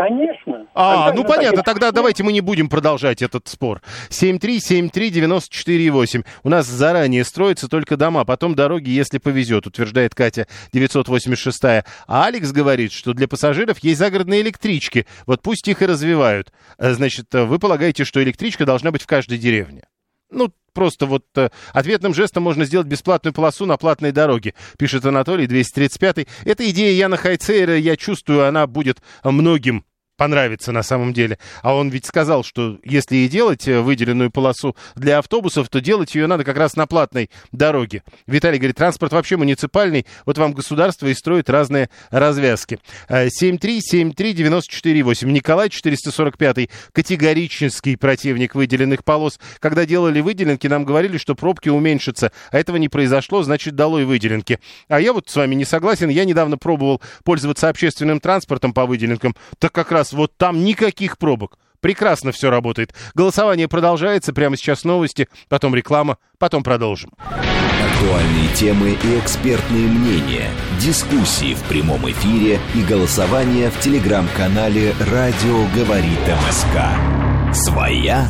[0.00, 0.66] Конечно.
[0.74, 1.66] А, ну понятно, так...
[1.66, 3.82] тогда давайте мы не будем продолжать этот спор.
[4.08, 6.24] 7373948.
[6.42, 11.64] У нас заранее строятся только дома, потом дороги, если повезет, утверждает Катя 986.
[11.64, 15.06] А Алекс говорит, что для пассажиров есть загородные электрички.
[15.26, 16.50] Вот пусть их и развивают.
[16.78, 19.82] Э, значит, вы полагаете, что электричка должна быть в каждой деревне?
[20.30, 25.46] Ну, просто вот э, ответным жестом можно сделать бесплатную полосу на платной дороге, пишет Анатолий
[25.46, 26.26] 235.
[26.44, 29.84] Эта идея Яна Хайцейра, я чувствую, она будет многим
[30.20, 31.38] понравится на самом деле.
[31.62, 36.14] А он ведь сказал, что если и делать э, выделенную полосу для автобусов, то делать
[36.14, 38.02] ее надо как раз на платной дороге.
[38.26, 42.80] Виталий говорит, транспорт вообще муниципальный, вот вам государство и строит разные развязки.
[43.08, 45.26] 7373948.
[45.26, 49.40] Э, Николай 445 категорический противник выделенных полос.
[49.58, 54.60] Когда делали выделенки, нам говорили, что пробки уменьшатся, а этого не произошло, значит, долой выделенки.
[54.88, 59.34] А я вот с вами не согласен, я недавно пробовал пользоваться общественным транспортом по выделенкам,
[59.58, 61.58] так как раз вот там никаких пробок.
[61.80, 62.94] Прекрасно все работает.
[63.14, 64.32] Голосование продолжается.
[64.32, 67.10] Прямо сейчас новости, потом реклама, потом продолжим.
[67.18, 76.20] Актуальные темы и экспертные мнения, дискуссии в прямом эфире и голосование в телеграм-канале «Радио говорит
[76.46, 77.54] МСК».
[77.54, 78.28] Своя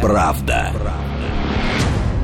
[0.00, 0.72] правда.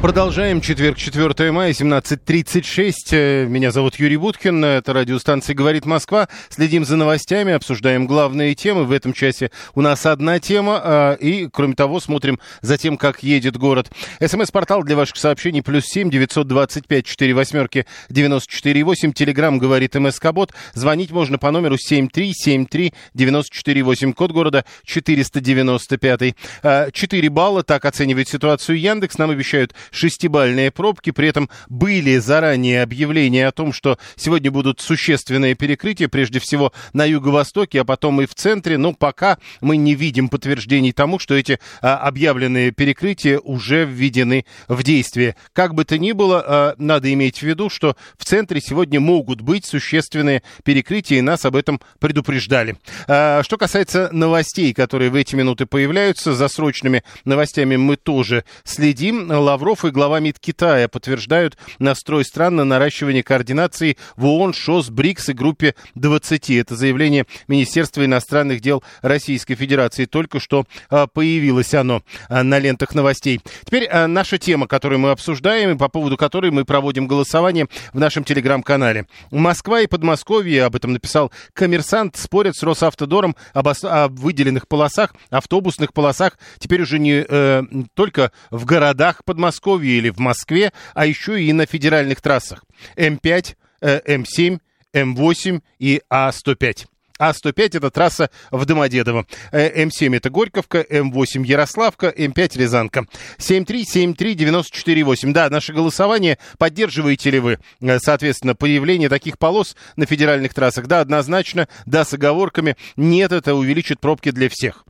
[0.05, 0.61] Продолжаем.
[0.61, 2.93] Четверг, 4 мая, 17.36.
[3.13, 4.63] Э, меня зовут Юрий Буткин.
[4.63, 6.29] Это радиостанция «Говорит Москва».
[6.51, 8.85] Следим за новостями, обсуждаем главные темы.
[8.85, 10.79] В этом часе у нас одна тема.
[10.85, 13.91] А, и, кроме того, смотрим за тем, как едет город.
[14.21, 15.63] СМС-портал для ваших сообщений.
[15.63, 19.15] Плюс семь девятьсот двадцать пять четыре восьмерки девяносто четыре восемь.
[19.15, 20.53] Телеграмм «Говорит МСК-бот».
[20.75, 24.13] Звонить можно по номеру семь три семь три девяносто четыре восемь.
[24.13, 26.37] Код города четыреста девяносто пятый.
[26.63, 27.63] А, четыре балла.
[27.63, 29.17] Так оценивает ситуацию Яндекс.
[29.17, 31.11] Нам обещают шестибальные пробки.
[31.11, 37.05] При этом были заранее объявления о том, что сегодня будут существенные перекрытия, прежде всего на
[37.05, 38.79] юго-востоке, а потом и в центре.
[38.79, 44.83] Но пока мы не видим подтверждений тому, что эти а, объявленные перекрытия уже введены в
[44.83, 45.37] действие.
[45.53, 49.41] Как бы то ни было, а, надо иметь в виду, что в центре сегодня могут
[49.41, 52.77] быть существенные перекрытия, и нас об этом предупреждали.
[53.07, 59.31] А, что касается новостей, которые в эти минуты появляются, за срочными новостями мы тоже следим.
[59.31, 65.31] Лавров и глава МИД Китая подтверждают настрой стран на наращивание координации в ООН, ШОС, БРИКС
[65.31, 66.51] и группе 20.
[66.51, 70.07] Это заявление Министерства иностранных дел Российской Федерации.
[70.07, 73.41] Только что а, появилось оно а, на лентах новостей.
[73.65, 77.99] Теперь а, наша тема, которую мы обсуждаем и по поводу которой мы проводим голосование в
[77.99, 79.07] нашем телеграм-канале.
[79.31, 85.93] Москва и Подмосковье, об этом написал коммерсант, спорят с Росавтодором об, о выделенных полосах, автобусных
[85.93, 86.39] полосах.
[86.59, 87.63] Теперь уже не э,
[87.95, 92.65] только в городах Подмосковья, Подмосковье или в Москве, а еще и на федеральных трассах
[92.97, 94.59] М5, М7,
[94.95, 96.87] М8 и А105.
[97.21, 99.27] А105 это трасса в Домодедово.
[99.53, 103.07] Э, М7 это Горьковка, М8 Ярославка, М5 Рязанка.
[103.39, 105.33] 7373948.
[105.33, 106.39] Да, наше голосование.
[106.59, 110.87] Поддерживаете ли вы, э, соответственно, появление таких полос на федеральных трассах?
[110.89, 111.69] Да, однозначно.
[111.87, 112.77] Да, с оговорками.
[112.97, 114.85] Нет, это увеличит пробки для всех.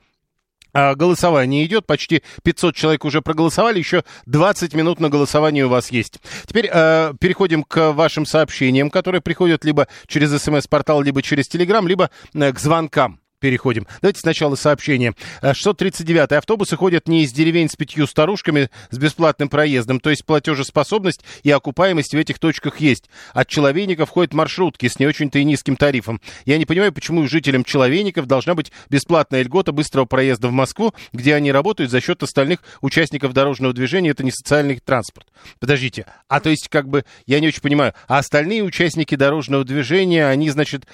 [0.74, 5.92] А, голосование идет, почти 500 человек уже проголосовали, еще 20 минут на голосование у вас
[5.92, 6.18] есть.
[6.46, 12.10] Теперь э, переходим к вашим сообщениям, которые приходят либо через смс-портал, либо через телеграм, либо
[12.34, 13.86] э, к звонкам переходим.
[14.00, 15.12] Давайте сначала сообщение.
[15.42, 16.34] 639-й.
[16.34, 21.20] Э, автобусы ходят не из деревень с пятью старушками с бесплатным проездом, то есть платежеспособность
[21.42, 23.10] и окупаемость в этих точках есть.
[23.34, 26.22] От Человейников ходят маршрутки с не очень-то и низким тарифом.
[26.46, 31.34] Я не понимаю, почему жителям Человейников должна быть бесплатная льгота быстрого проезда в Москву, где
[31.34, 34.08] они работают за счет остальных участников дорожного движения.
[34.08, 35.26] Это не социальный транспорт.
[35.60, 36.06] Подождите.
[36.28, 40.48] А то есть, как бы, я не очень понимаю, а остальные участники дорожного движения, они,
[40.48, 40.86] значит,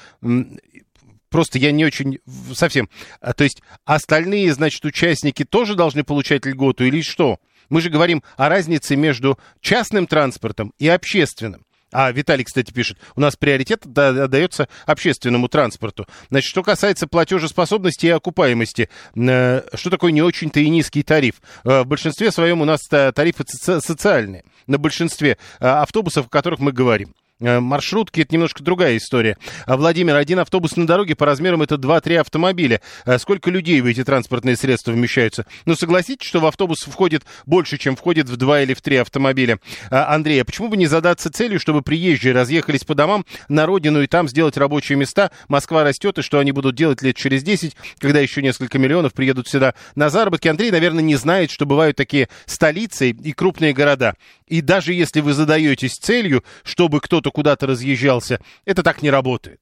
[1.30, 2.18] просто я не очень
[2.52, 2.90] совсем.
[3.20, 7.38] А, то есть остальные, значит, участники тоже должны получать льготу или что?
[7.68, 11.64] Мы же говорим о разнице между частным транспортом и общественным.
[11.92, 16.06] А Виталий, кстати, пишет, у нас приоритет отдается общественному транспорту.
[16.30, 21.42] Значит, что касается платежеспособности и окупаемости, э, что такое не очень-то и низкий тариф?
[21.64, 26.70] Э, в большинстве своем у нас тарифы социальные, на большинстве э, автобусов, о которых мы
[26.70, 27.14] говорим.
[27.40, 29.36] Э, маршрутки это немножко другая история.
[29.66, 32.80] А, Владимир, один автобус на дороге по размерам это 2-3 автомобиля.
[33.04, 35.46] А сколько людей в эти транспортные средства вмещаются?
[35.64, 39.58] Ну, согласитесь, что в автобус входит больше, чем входит в 2 или в 3 автомобиля.
[39.90, 44.02] А, Андрей, а почему бы не задаться целью, чтобы приезжие разъехались по домам на родину
[44.02, 45.30] и там сделать рабочие места?
[45.48, 49.48] Москва растет, и что они будут делать лет через 10, когда еще несколько миллионов приедут
[49.48, 50.48] сюда на заработки?
[50.48, 54.14] Андрей, наверное, не знает, что бывают такие столицы и крупные города.
[54.50, 59.60] И даже если вы задаетесь целью, чтобы кто-то куда-то разъезжался, это так не работает.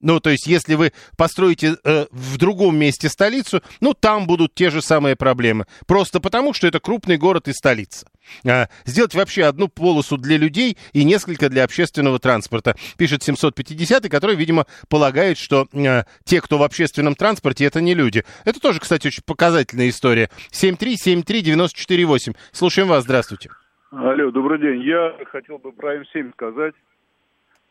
[0.00, 4.70] Ну, то есть, если вы построите э, в другом месте столицу, ну, там будут те
[4.70, 5.66] же самые проблемы.
[5.88, 8.06] Просто потому, что это крупный город и столица.
[8.46, 12.76] А, сделать вообще одну полосу для людей и несколько для общественного транспорта.
[12.96, 18.24] Пишет 750, который, видимо, полагает, что э, те, кто в общественном транспорте, это не люди.
[18.44, 20.30] Это тоже, кстати, очень показательная история.
[20.52, 22.36] 7373948.
[22.52, 23.50] Слушаем вас, здравствуйте.
[23.90, 24.82] Алло, добрый день.
[24.82, 26.74] Я хотел бы про М7 сказать.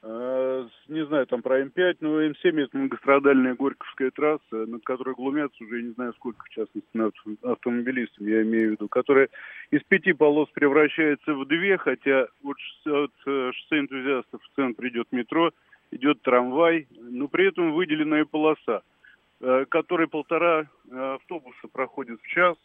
[0.01, 5.63] Э, не знаю там про М5, но М7 это многострадальная Горьковская трасса, над которой глумятся
[5.63, 9.29] уже не знаю сколько, в частности, над автомобилистами, я имею в виду, которая
[9.69, 15.51] из пяти полос превращается в две, хотя от, э, шоссе энтузиастов в центр идет метро,
[15.91, 18.81] идет трамвай, но при этом выделенная полоса,
[19.41, 22.57] э, которой полтора автобуса проходит в час.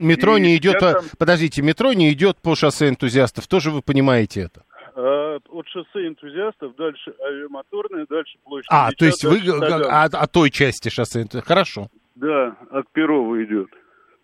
[0.00, 3.82] Метро И не идет, по- там- подождите, метро не идет по шоссе энтузиастов, тоже вы
[3.82, 4.64] понимаете это.
[4.96, 8.66] Э, От шоссе энтузиастов, дальше авиамоторная, дальше площадь.
[8.70, 9.38] А, Ильича, то есть вы
[9.84, 11.46] от, от той части шоссе энтузиастов.
[11.48, 11.88] Хорошо.
[12.16, 13.68] Да, от Перова идет.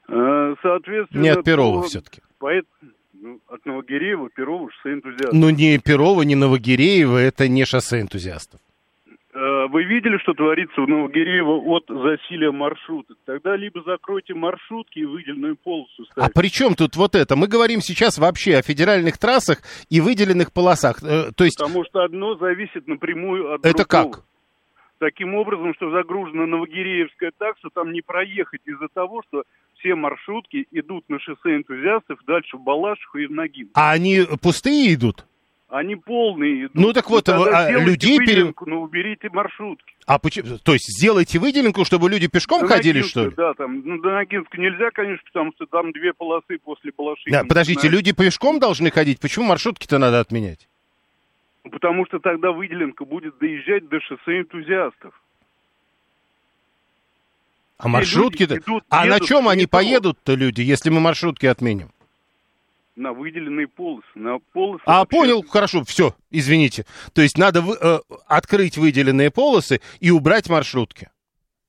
[0.09, 1.23] Э, Соответственно...
[1.23, 2.21] Не от Перова то- все-таки.
[2.41, 2.67] поэт-
[3.12, 5.33] ну, от Новогиреева, Перова, шоссе энтузиастов.
[5.33, 8.61] Но ни Перова, ни Новогиреева это не шоссе энтузиастов.
[9.37, 13.18] Э, Вы видели, что творится в Новогиреево от засилия маршруток?
[13.27, 16.33] Тогда либо закройте маршрутки и выделенную полосу А ставьте.
[16.40, 17.37] при чем тут вот это?
[17.37, 19.59] Мы говорим сейчас вообще о федеральных трассах
[19.90, 21.03] и выделенных полосах.
[21.03, 24.12] Э, То есть Потому что одно зависит напрямую от это другого.
[24.12, 24.25] как?
[24.99, 29.42] Таким образом, что загружена Новогиреевская такса, там не проехать из-за того, что
[29.79, 33.68] все маршрутки идут на шоссе энтузиастов дальше в Балашиху и в Нагин.
[33.75, 35.27] А они пустые идут?
[35.69, 36.75] Они полные идут.
[36.75, 39.95] Ну, так вот, тогда а, людей пере- но уберите маршрутки.
[40.07, 40.59] А почему?
[40.59, 43.35] То есть сделайте выделенку, чтобы люди пешком До ходили, Ногинска, что ли?
[43.37, 47.31] Да, там, ну, до Ногинска нельзя, конечно, потому что там две полосы после Балашихи.
[47.31, 49.19] Да, подождите, люди пешком должны ходить.
[49.19, 50.69] Почему маршрутки-то надо отменять?
[51.65, 55.21] Потому что тогда выделенка будет доезжать до шоссе энтузиастов.
[57.79, 58.59] А маршрутки-то...
[58.59, 61.91] идут, А на едут чем в они поедут-то, люди, если мы маршрутки отменим?
[62.97, 64.07] На выделенные полосы.
[64.15, 66.87] На полосы А, вообще- понял, хорошо, все, извините.
[67.13, 71.11] То есть надо вы- э, открыть выделенные полосы и убрать маршрутки.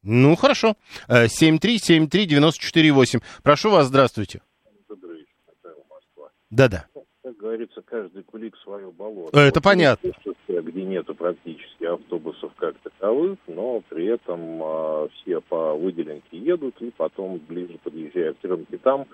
[0.03, 0.75] Ну, хорошо.
[1.09, 3.21] Э, 7373948.
[3.43, 4.41] Прошу вас, здравствуйте.
[4.87, 6.29] Добрый вечер, Михаил Москва.
[6.49, 6.85] Да-да.
[7.23, 9.37] Как говорится, каждый кулик свое болото.
[9.37, 10.11] Это Вот понятно.
[10.47, 16.89] где нету практически автобусов как таковых, но при этом а, все по выделенке едут, и
[16.95, 19.05] потом, ближе подъезжая к Теремке, там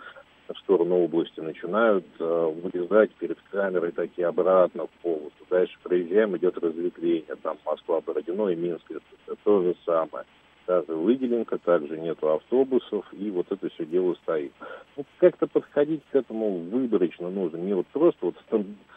[0.48, 5.32] в сторону области начинают а, вылезать перед камерой такие обратно в полосу.
[5.50, 10.26] Дальше проезжаем, идет разветвление, там Москва-Бородино и Минск, это то же самое.
[10.66, 14.54] Та же выделенка, также нету автобусов, и вот это все дело стоит.
[14.96, 17.58] Ну, как-то подходить к этому выборочно нужно.
[17.58, 18.36] Не вот просто вот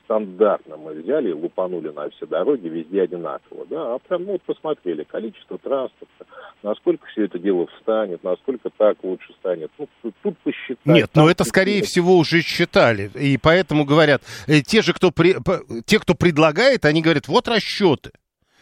[0.06, 4.42] стандартно мы взяли и лупанули на все дороги, везде одинаково, да, а прям ну, вот
[4.42, 6.24] посмотрели количество транспорта,
[6.62, 9.70] насколько все это дело встанет, насколько так лучше станет.
[9.78, 9.88] Ну,
[10.22, 10.86] тут, посчитать.
[10.86, 11.90] Нет, но это, скорее посчитать.
[11.90, 13.10] всего, уже считали.
[13.14, 15.36] И поэтому говорят, э, те же, кто, при-
[15.84, 18.12] те, кто предлагает, они говорят, вот расчеты.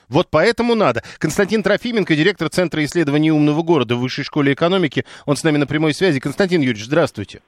[0.08, 1.02] Вот поэтому надо.
[1.18, 5.04] Константин Трофименко, директор Центра исследований умного города в Высшей школе экономики.
[5.24, 6.20] Он с нами на прямой связи.
[6.20, 7.40] Константин Юрьевич, здравствуйте.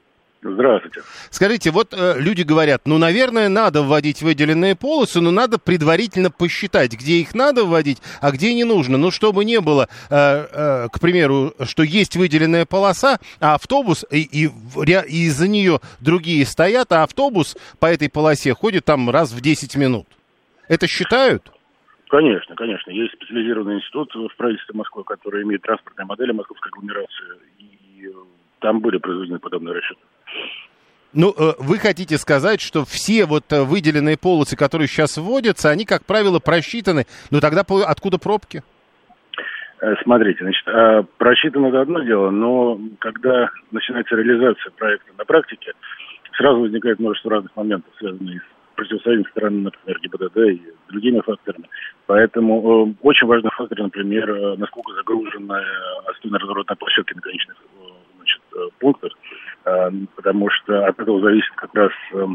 [0.53, 1.01] Здравствуйте.
[1.29, 6.93] Скажите, вот э, люди говорят, ну, наверное, надо вводить выделенные полосы, но надо предварительно посчитать,
[6.93, 8.97] где их надо вводить, а где не нужно.
[8.97, 14.21] Ну, чтобы не было, э, э, к примеру, что есть выделенная полоса, а автобус, и,
[14.21, 19.41] и, и из-за нее другие стоят, а автобус по этой полосе ходит там раз в
[19.41, 20.07] 10 минут.
[20.69, 21.51] Это считают?
[22.09, 22.91] Конечно, конечно.
[22.91, 27.25] Есть специализированный институт в правительстве Москвы, который имеет транспортные модели московской агломерации.
[27.59, 28.09] И
[28.59, 29.99] там были произведены подобные расчеты.
[31.13, 35.85] Ну, э, вы хотите сказать, что все вот э, выделенные полосы, которые сейчас вводятся, они,
[35.85, 37.05] как правило, просчитаны.
[37.31, 38.61] Ну, тогда откуда пробки?
[39.81, 40.65] Э, Смотрите, значит,
[41.17, 45.73] просчитано это одно дело, но когда начинается реализация проекта на практике,
[46.37, 51.69] сразу возникает множество разных моментов, связанных с противостоянием стороны, например, ГИБДД и другими факторами.
[52.05, 57.57] Поэтому очень важный фактор, например, насколько загружена э, остойно-разворотная площадка на конечных
[58.17, 58.41] значит,
[58.79, 59.13] пунктах,
[60.15, 62.25] потому что от этого зависит как раз э,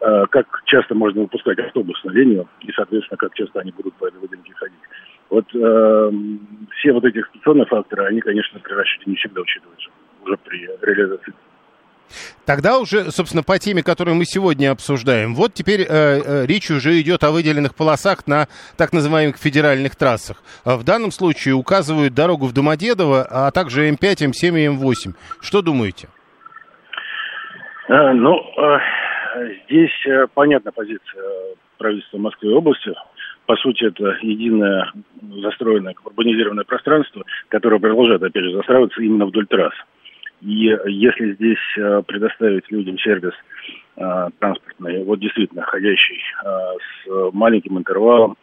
[0.00, 4.06] э, как часто можно выпускать автобус на линию и, соответственно, как часто они будут по
[4.06, 4.78] этой выделенке ходить.
[5.30, 6.10] Вот э,
[6.78, 9.90] все вот эти эксплуатационные факторы, они, конечно, при расчете не всегда учитываются
[10.24, 11.34] уже при реализации.
[12.44, 16.98] Тогда уже, собственно, по теме, которую мы сегодня обсуждаем, вот теперь э, э, речь уже
[17.00, 20.42] идет о выделенных полосах на так называемых федеральных трассах.
[20.64, 25.14] А В данном случае указывают дорогу в Домодедово, а также М5, М7 и М8.
[25.40, 26.08] Что думаете?
[27.88, 28.78] Э, ну, э,
[29.66, 32.92] здесь э, понятна позиция правительства Москвы и области.
[33.46, 34.92] По сути, это единое
[35.42, 39.72] застроенное урбанизированное пространство, которое продолжает, опять же, застраиваться именно вдоль трасс.
[40.42, 43.32] И если здесь предоставить людям сервис
[43.96, 48.36] транспортный, вот действительно ходящий с маленьким интервалом,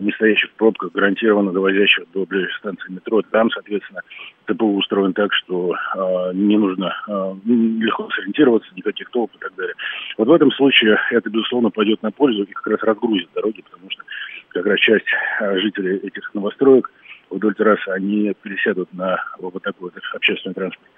[0.00, 3.22] не стоящих пробках, гарантированно довозящих до ближайшей станции метро.
[3.22, 4.02] Там, соответственно,
[4.46, 9.74] ТПУ устроен так, что э, не нужно э, легко сориентироваться, никаких толп и так далее.
[10.16, 13.90] Вот в этом случае это, безусловно, пойдет на пользу и как раз разгрузит дороги, потому
[13.90, 14.02] что
[14.48, 15.06] как раз часть
[15.40, 16.90] э, жителей этих новостроек
[17.30, 20.90] вдоль трассы, они пересядут на вот такой вот общественный транспорт.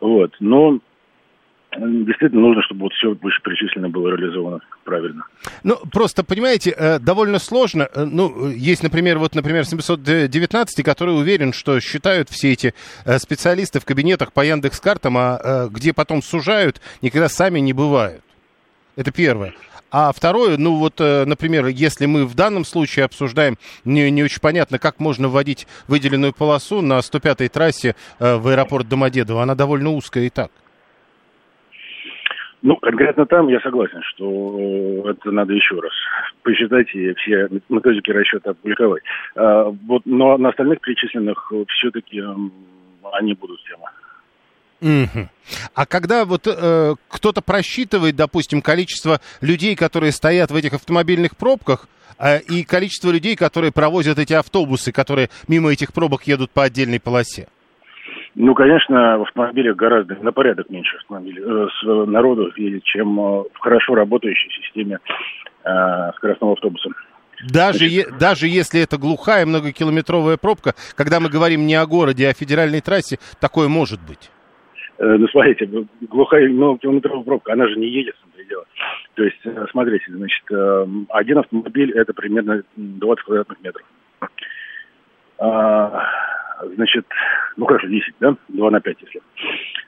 [0.00, 0.34] Вот.
[0.40, 0.80] Но
[1.76, 5.24] действительно нужно, чтобы вот все вышеперечисленное было реализовано правильно.
[5.62, 7.88] Ну, просто, понимаете, э, довольно сложно.
[7.94, 13.80] Э, ну, есть, например, вот, например, 719, который уверен, что считают все эти э, специалисты
[13.80, 18.22] в кабинетах по Яндекс.Картам, а где потом сужают, никогда сами не бывают.
[18.96, 19.54] Это первое.
[19.90, 24.78] А второе, ну вот, например, если мы в данном случае обсуждаем, не, не очень понятно,
[24.78, 30.30] как можно вводить выделенную полосу на 105-й трассе в аэропорт Домодедово, она довольно узкая и
[30.30, 30.50] так.
[32.62, 35.92] Ну, конкретно там я согласен, что это надо еще раз
[36.42, 39.02] посчитать и все методики расчета опубликовать.
[39.36, 42.20] А, вот, но на остальных перечисленных все-таки
[43.12, 43.90] они будут тема.
[44.80, 45.28] Угу.
[45.74, 51.88] А когда вот э, кто-то просчитывает, допустим, количество людей, которые стоят в этих автомобильных пробках,
[52.18, 57.00] э, и количество людей, которые провозят эти автобусы, которые мимо этих пробок едут по отдельной
[57.00, 57.48] полосе?
[58.40, 63.18] Ну, конечно, в автомобилях гораздо на порядок меньше автомобилей, э, с, э, народу едет, чем
[63.18, 63.22] э,
[63.52, 65.00] в хорошо работающей системе
[65.64, 65.70] э,
[66.16, 66.90] скоростного автобуса.
[67.52, 72.30] Даже, е, даже если это глухая многокилометровая пробка, когда мы говорим не о городе, а
[72.30, 74.30] о федеральной трассе, такое может быть.
[74.98, 75.68] Э, ну, смотрите,
[76.02, 78.64] глухая многокилометровая пробка, она же не едет, смотрите дело.
[79.14, 83.84] То есть, э, смотрите, значит, э, один автомобиль это примерно 20 квадратных метров.
[85.38, 86.04] А,
[86.74, 87.06] значит,
[87.56, 88.36] ну хорошо, 10, да?
[88.48, 89.22] 2 на 5, если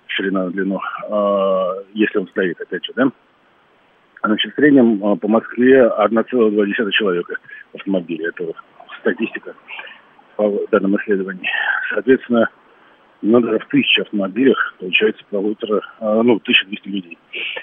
[0.07, 3.11] ширина на длину, э, если он стоит, опять же, да?
[4.23, 7.37] Значит, в среднем э, по Москве 1,2 человека
[7.73, 8.29] в автомобиле.
[8.29, 8.57] Это вот
[9.01, 9.55] статистика
[10.37, 11.49] по данным исследований.
[11.91, 12.49] Соответственно,
[13.23, 17.19] ну, даже в тысячи автомобилях получается полутора, ну, 1200 людей.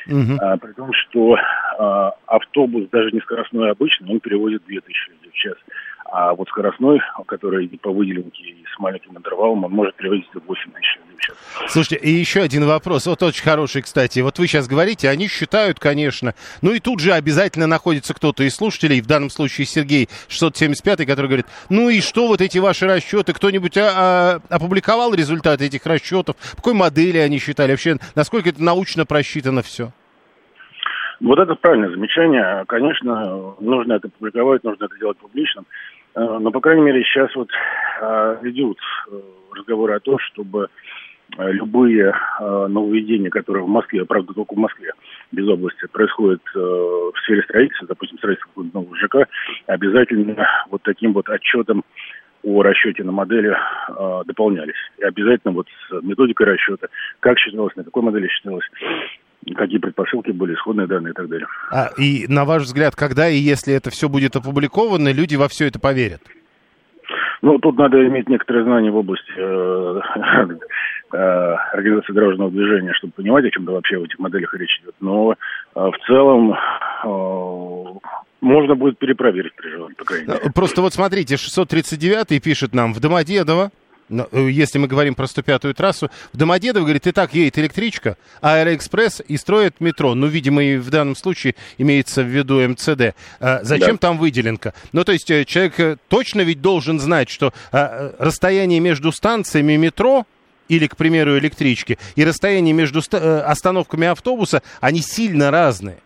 [0.07, 0.37] Угу.
[0.39, 1.35] А, при том, что
[1.79, 5.55] а, автобус, даже не скоростной, а обычный, он перевозит 2000 людей в час.
[6.09, 10.99] А вот скоростной, который по выделенке и с маленьким интервалом, он может перевозить 8 тысяч
[11.15, 11.35] в час.
[11.67, 14.19] Слушайте, и еще один вопрос, вот очень хороший, кстати.
[14.21, 18.55] Вот вы сейчас говорите, они считают, конечно, ну и тут же обязательно находится кто-то из
[18.55, 23.33] слушателей, в данном случае Сергей 675, который говорит, ну и что вот эти ваши расчеты,
[23.33, 28.63] кто-нибудь а, а, опубликовал результаты этих расчетов, по какой модели они считали, вообще, насколько это
[28.63, 29.91] научно просчитано все?
[31.19, 32.63] Вот это правильное замечание.
[32.67, 35.65] Конечно, нужно это публиковать, нужно это делать публичным.
[36.17, 37.49] Э, но, по крайней мере, сейчас вот
[38.01, 38.79] э, идут
[39.11, 39.19] э,
[39.53, 40.69] разговоры о том, чтобы
[41.37, 44.93] любые нововведения, которые в Москве, правда, только в Москве,
[45.33, 49.29] без области, происходят в сфере строительства, допустим, строительства какого-то нового ЖК,
[49.67, 51.83] обязательно вот таким вот отчетом
[52.43, 54.75] о расчете на модели э, дополнялись.
[54.97, 56.87] И обязательно вот с методикой расчета,
[57.19, 58.65] как считалось, на какой модели считалось,
[59.55, 61.47] какие предпосылки были, исходные данные и так далее.
[61.71, 65.67] А, и на ваш взгляд, когда и если это все будет опубликовано, люди во все
[65.67, 66.21] это поверят?
[67.41, 70.01] Ну, тут надо иметь некоторые знания в области э,
[71.13, 71.17] э,
[71.73, 74.95] организации дорожного движения, чтобы понимать, о чем-то вообще в этих моделях речь идет.
[74.99, 75.35] Но э,
[75.75, 77.99] в целом э,
[78.41, 80.39] можно будет перепроверить при желании, по крайней мере.
[80.53, 83.71] Просто вот смотрите, 639 пишет нам в Домодедово,
[84.09, 88.55] Э, если мы говорим про 105-ю трассу, в Домодедово, говорит, и так едет электричка, а
[88.55, 90.15] Аэроэкспресс и строит метро.
[90.15, 93.15] Ну, видимо, и в данном случае имеется в виду МЦД.
[93.39, 93.97] А зачем да.
[93.97, 94.73] там выделенка?
[94.91, 100.25] Ну, то есть э, человек точно ведь должен знать, что а, расстояние между станциями метро
[100.69, 105.97] или, к примеру, электрички, и расстояние между остановками автобуса, они сильно разные.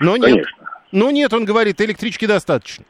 [0.00, 0.30] Но нет.
[0.30, 0.60] Конечно.
[0.92, 2.84] Ну нет, он говорит, электрички достаточно.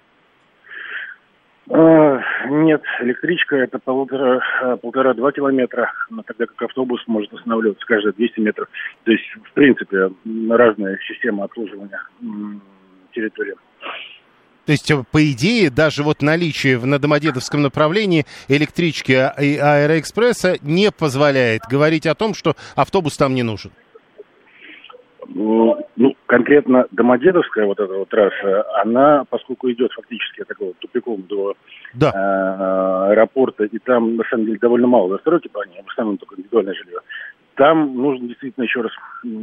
[1.69, 5.93] А, нет, электричка это полутора, а, полтора-два километра,
[6.27, 8.69] тогда как автобус может останавливаться каждые 200 метров.
[9.05, 10.11] То есть, в принципе,
[10.49, 12.01] разная система обслуживания
[13.13, 13.55] территории.
[14.67, 21.63] То есть, по идее, даже вот наличие в Домодедовском направлении электрички и аэроэкспресса не позволяет
[21.69, 23.73] говорить о том, что автобус там не нужен.
[25.33, 31.55] Ну, конкретно Домодедовская вот эта вот трасса, она, поскольку идет фактически такого тупиком до
[31.95, 32.11] да.
[32.11, 36.35] э, аэропорта, и там, на самом деле, довольно мало застройки по ней, в основном только
[36.35, 36.99] индивидуальное жилье,
[37.61, 38.91] там нужно действительно еще раз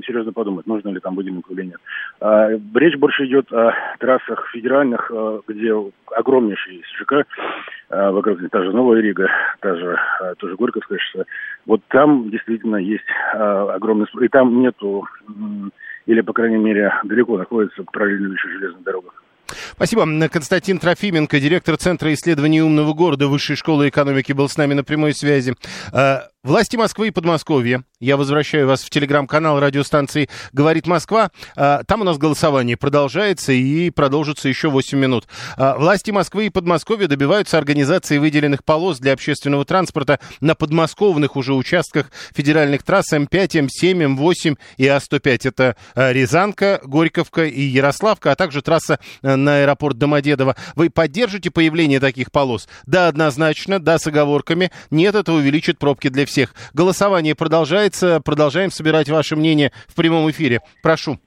[0.07, 1.77] серьезно подумать, нужно ли там выделенку или нет.
[2.19, 5.71] А, речь больше идет о трассах федеральных, а, где
[6.15, 7.27] огромнейший ЖК,
[7.91, 11.25] а, вокруг та же Новая Рига, та же а, тоже Горьковская шоссе.
[11.67, 13.05] Вот там действительно есть
[13.35, 14.07] а, огромный...
[14.19, 15.07] И там нету,
[16.07, 19.11] или, по крайней мере, далеко находится параллельно железная дорога.
[19.73, 20.05] Спасибо.
[20.29, 25.13] Константин Трофименко, директор Центра исследований умного города Высшей школы экономики, был с нами на прямой
[25.13, 25.53] связи.
[26.47, 27.83] Э, Власти Москвы и Подмосковья.
[27.99, 31.31] Я возвращаю вас в телеграм-канал радиостанции «Говорит Москва».
[31.55, 35.27] А, там у нас голосование продолжается и продолжится еще 8 минут.
[35.55, 41.55] А, власти Москвы и Подмосковья добиваются организации выделенных полос для общественного транспорта на подмосковных уже
[41.55, 45.39] участках федеральных трасс М5, М7, М8 и А105.
[45.43, 50.55] Это а, Рязанка, Горьковка и Ярославка, а также трасса на аэропорт Домодедово.
[50.75, 52.69] Вы поддержите появление таких полос?
[52.85, 54.71] Да, однозначно, да, с оговорками.
[54.91, 56.53] Нет, это увеличит пробки для всех всех.
[56.75, 58.21] Голосование продолжается.
[58.23, 60.59] Продолжаем собирать ваше мнение в прямом эфире.
[60.83, 61.17] Прошу.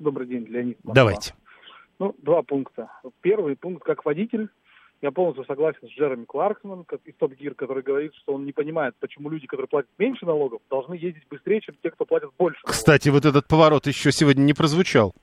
[0.00, 0.76] Добрый день, Леонид.
[0.78, 0.94] Москва.
[0.94, 1.34] Давайте.
[2.00, 2.88] Ну, два пункта.
[3.20, 4.48] Первый пункт, как водитель,
[5.02, 8.96] я полностью согласен с Джереми Кларксоном из Топ Гир, который говорит, что он не понимает,
[8.98, 12.58] почему люди, которые платят меньше налогов, должны ездить быстрее, чем те, кто платит больше.
[12.64, 12.76] Налогов.
[12.76, 15.14] Кстати, вот этот поворот еще сегодня не прозвучал.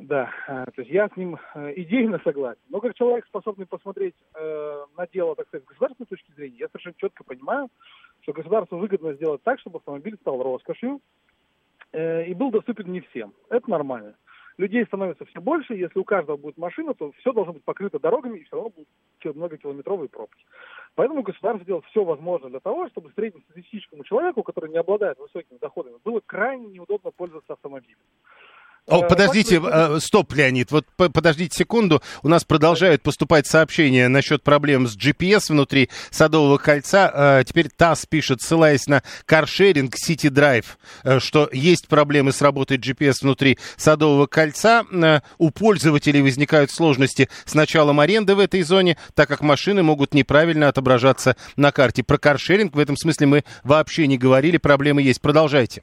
[0.00, 2.60] Да, э, то есть я с ним э, идейно согласен.
[2.70, 6.68] Но как человек, способный посмотреть э, на дело, так сказать, с государственной точки зрения, я
[6.68, 7.68] совершенно четко понимаю,
[8.22, 11.00] что государству выгодно сделать так, чтобы автомобиль стал роскошью
[11.92, 13.34] э, и был доступен не всем.
[13.50, 14.14] Это нормально.
[14.56, 18.38] Людей становится все больше, если у каждого будет машина, то все должно быть покрыто дорогами
[18.38, 20.44] и все равно будут многокилометровые пробки.
[20.94, 25.96] Поэтому государство делает все возможное для того, чтобы среднестатистическому человеку, который не обладает высокими доходами,
[26.04, 27.98] было крайне неудобно пользоваться автомобилем.
[28.86, 32.02] О, э, подождите, э, стоп, Леонид, вот подождите секунду.
[32.22, 37.10] У нас продолжают поступать сообщения насчет проблем с GPS внутри Садового кольца.
[37.14, 43.18] Э, теперь ТАСС пишет, ссылаясь на каршеринг City Drive, что есть проблемы с работой GPS
[43.22, 44.84] внутри Садового кольца.
[45.38, 50.68] У пользователей возникают сложности с началом аренды в этой зоне, так как машины могут неправильно
[50.68, 52.02] отображаться на карте.
[52.02, 55.20] Про каршеринг в этом смысле мы вообще не говорили, проблемы есть.
[55.20, 55.82] Продолжайте.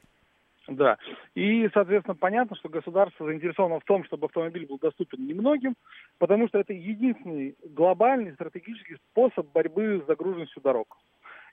[0.68, 0.98] Да.
[1.34, 5.74] И, соответственно, понятно, что государство заинтересовано в том, чтобы автомобиль был доступен немногим,
[6.18, 10.98] потому что это единственный глобальный стратегический способ борьбы с загруженностью дорог.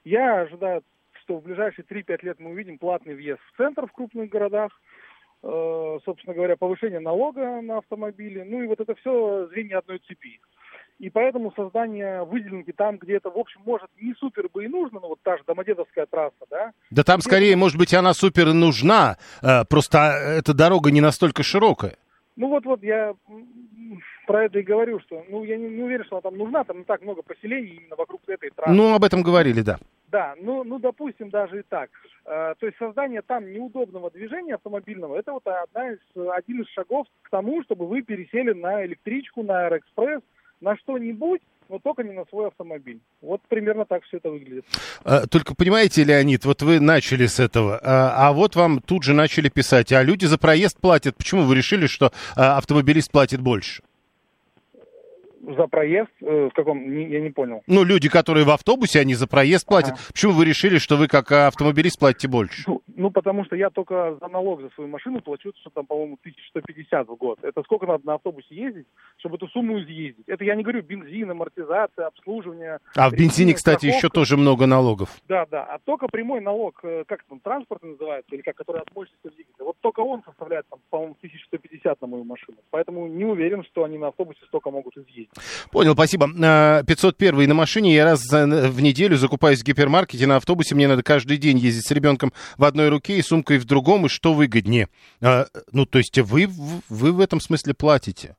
[0.04, 0.82] Я ожидаю,
[1.22, 4.70] что в ближайшие 3-5 лет мы увидим платный въезд в центр в крупных городах,
[5.42, 10.40] э, собственно говоря, повышение налога на автомобили, ну и вот это все звенья одной цепи.
[10.98, 15.00] И поэтому создание выделенки там, где это, в общем, может, не супер бы и нужно,
[15.00, 16.72] ну вот та же Домодедовская трасса, да?
[16.90, 21.96] Да там скорее, может быть, она супер нужна, э, просто эта дорога не настолько широкая.
[22.36, 23.14] Ну вот-вот я
[24.26, 26.78] про это и говорю, что, ну, я не, не уверен, что она там нужна, там
[26.78, 28.72] не так много поселений именно вокруг этой трассы.
[28.72, 29.78] Ну, об этом говорили, да.
[30.08, 31.90] Да, ну, ну, допустим, даже и так.
[32.24, 35.98] Э, то есть создание там неудобного движения автомобильного, это вот одна из,
[36.32, 40.22] один из шагов к тому, чтобы вы пересели на электричку, на Аэроэкспресс,
[40.60, 43.00] на что-нибудь, но только не на свой автомобиль.
[43.20, 44.64] Вот примерно так все это выглядит.
[45.04, 49.14] А, только понимаете, Леонид, вот вы начали с этого, а, а вот вам тут же
[49.14, 51.16] начали писать, а люди за проезд платят.
[51.16, 53.82] Почему вы решили, что а, автомобилист платит больше?
[55.46, 56.10] За проезд?
[56.22, 56.90] Э, в каком?
[56.90, 57.62] Не, я не понял.
[57.68, 59.92] Ну, люди, которые в автобусе, они за проезд платят.
[59.92, 60.00] Ага.
[60.12, 62.64] Почему вы решили, что вы как автомобилист платите больше?
[62.66, 66.18] Ну, ну, потому что я только за налог за свою машину плачу, что там, по-моему,
[66.20, 67.38] 1150 в год.
[67.42, 68.86] Это сколько надо на автобусе ездить,
[69.18, 70.24] чтобы эту сумму изъездить?
[70.26, 72.78] Это я не говорю бензин, амортизация, обслуживание.
[72.96, 73.96] А в бензине, кстати, страховка.
[73.98, 75.10] еще тоже много налогов.
[75.28, 75.62] Да, да.
[75.64, 79.64] А только прямой налог, э, как там, транспорт называется, или как, который от мощности двигателя,
[79.64, 82.58] вот только он составляет, там, по-моему, 1150 на мою машину.
[82.70, 85.30] Поэтому не уверен, что они на автобусе столько могут изъездить.
[85.70, 86.26] Понял, спасибо.
[86.26, 87.94] 501 а, на машине.
[87.94, 90.26] Я раз в неделю закупаюсь в гипермаркете.
[90.26, 93.64] На автобусе мне надо каждый день ездить с ребенком в одной руке и сумкой в
[93.64, 94.06] другом.
[94.06, 94.88] И что выгоднее?
[95.20, 96.48] А, ну, то есть вы,
[96.88, 98.36] вы в этом смысле платите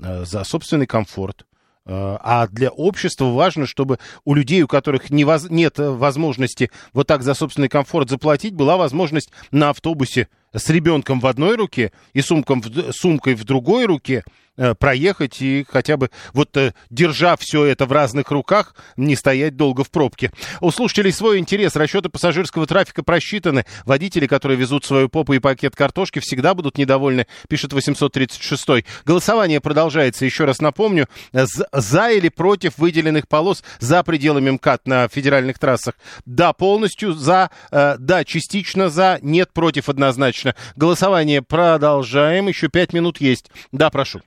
[0.00, 1.46] а, за собственный комфорт.
[1.88, 5.48] А для общества важно, чтобы у людей, у которых не воз...
[5.48, 11.26] нет возможности вот так за собственный комфорт заплатить, была возможность на автобусе с ребенком в
[11.26, 12.92] одной руке и сумком в...
[12.92, 14.24] сумкой в другой руке
[14.58, 19.54] Э, проехать и хотя бы вот э, держа все это в разных руках, не стоять
[19.54, 20.30] долго в пробке.
[20.62, 21.76] У слушателей свой интерес.
[21.76, 23.66] Расчеты пассажирского трафика просчитаны.
[23.84, 30.24] Водители, которые везут свою попу и пакет картошки, всегда будут недовольны, пишет 836 Голосование продолжается.
[30.24, 35.96] Еще раз напомню, за или против выделенных полос за пределами МКАД на федеральных трассах.
[36.24, 40.35] Да, полностью за, э, да, частично за, нет, против однозначно.
[40.76, 42.48] Голосование продолжаем.
[42.48, 43.50] Еще пять минут есть.
[43.72, 44.20] Да, прошу.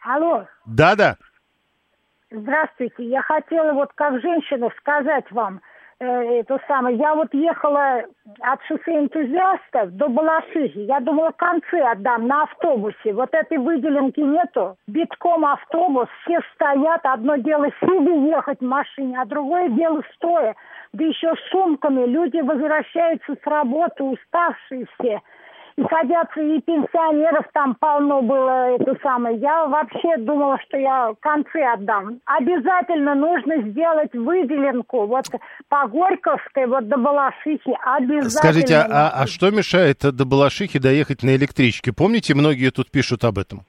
[0.00, 0.46] Алло.
[0.66, 1.16] Да-да.
[2.30, 3.04] Здравствуйте.
[3.04, 5.60] Я хотела вот как женщина сказать вам
[5.98, 6.96] э, это самое.
[6.96, 8.04] Я вот ехала
[8.40, 10.78] от шоссе энтузиастов до Балашихи.
[10.80, 13.12] Я думала, концы отдам на автобусе.
[13.12, 14.76] Вот этой выделенки нету.
[14.86, 17.00] Битком автобус, все стоят.
[17.04, 20.54] Одно дело сидя ехать в машине, а другое дело стоя.
[20.92, 22.06] Да еще с сумками.
[22.06, 25.20] Люди возвращаются с работы, уставшие все.
[25.76, 29.38] и садятся, и пенсионеров там полно было, это самое.
[29.38, 32.20] Я вообще думала, что я концы отдам.
[32.26, 35.26] Обязательно нужно сделать выделенку, вот
[35.68, 38.30] по Горьковской, вот до Балашихи, обязательно.
[38.30, 41.92] Скажите, а, а, что мешает до Балашихи доехать на электричке?
[41.92, 43.60] Помните, многие тут пишут об этом?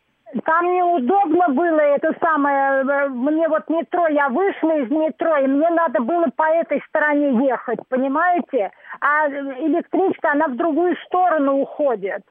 [0.45, 2.83] Там неудобно было это самое.
[2.83, 7.47] э, Мне вот метро, я вышла из метро, и мне надо было по этой стороне
[7.47, 8.71] ехать, понимаете?
[9.01, 12.21] А электричка, она в другую сторону уходит.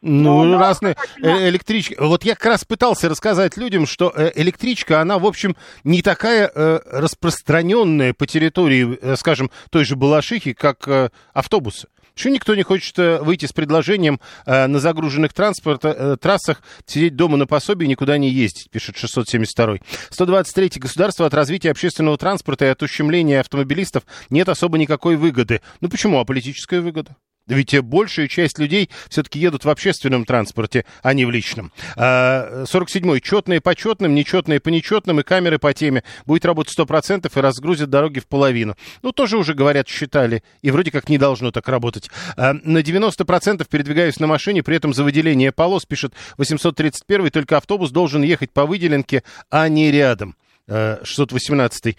[0.00, 1.94] Ну, Ну, да, разные э, электрички.
[2.00, 6.50] Вот я как раз пытался рассказать людям, что э, электричка, она, в общем, не такая
[6.54, 10.88] распространенная по территории, скажем, той же Балашихи, как
[11.34, 11.88] автобусы.
[12.16, 17.16] Еще никто не хочет э, выйти с предложением э, на загруженных транспорта, э, трассах сидеть
[17.16, 19.78] дома на пособии и никуда не ездить, пишет 672.
[20.10, 20.72] 123.
[20.76, 25.60] Государство от развития общественного транспорта и от ущемления автомобилистов нет особо никакой выгоды.
[25.80, 26.18] Ну почему?
[26.18, 27.16] А политическая выгода?
[27.48, 31.72] Ведь большая часть людей все-таки едут в общественном транспорте, а не в личном.
[31.96, 33.20] А, 47-й.
[33.20, 36.04] Четные по четным, нечетные по нечетным и камеры по теме.
[36.24, 38.76] Будет работать 100% и разгрузят дороги в половину.
[39.02, 40.42] Ну, тоже уже, говорят, считали.
[40.62, 42.10] И вроде как не должно так работать.
[42.36, 47.90] А, на 90% передвигаюсь на машине, при этом за выделение полос, пишет 831 только автобус
[47.90, 50.36] должен ехать по выделенке, а не рядом.
[50.68, 51.96] Э, 618.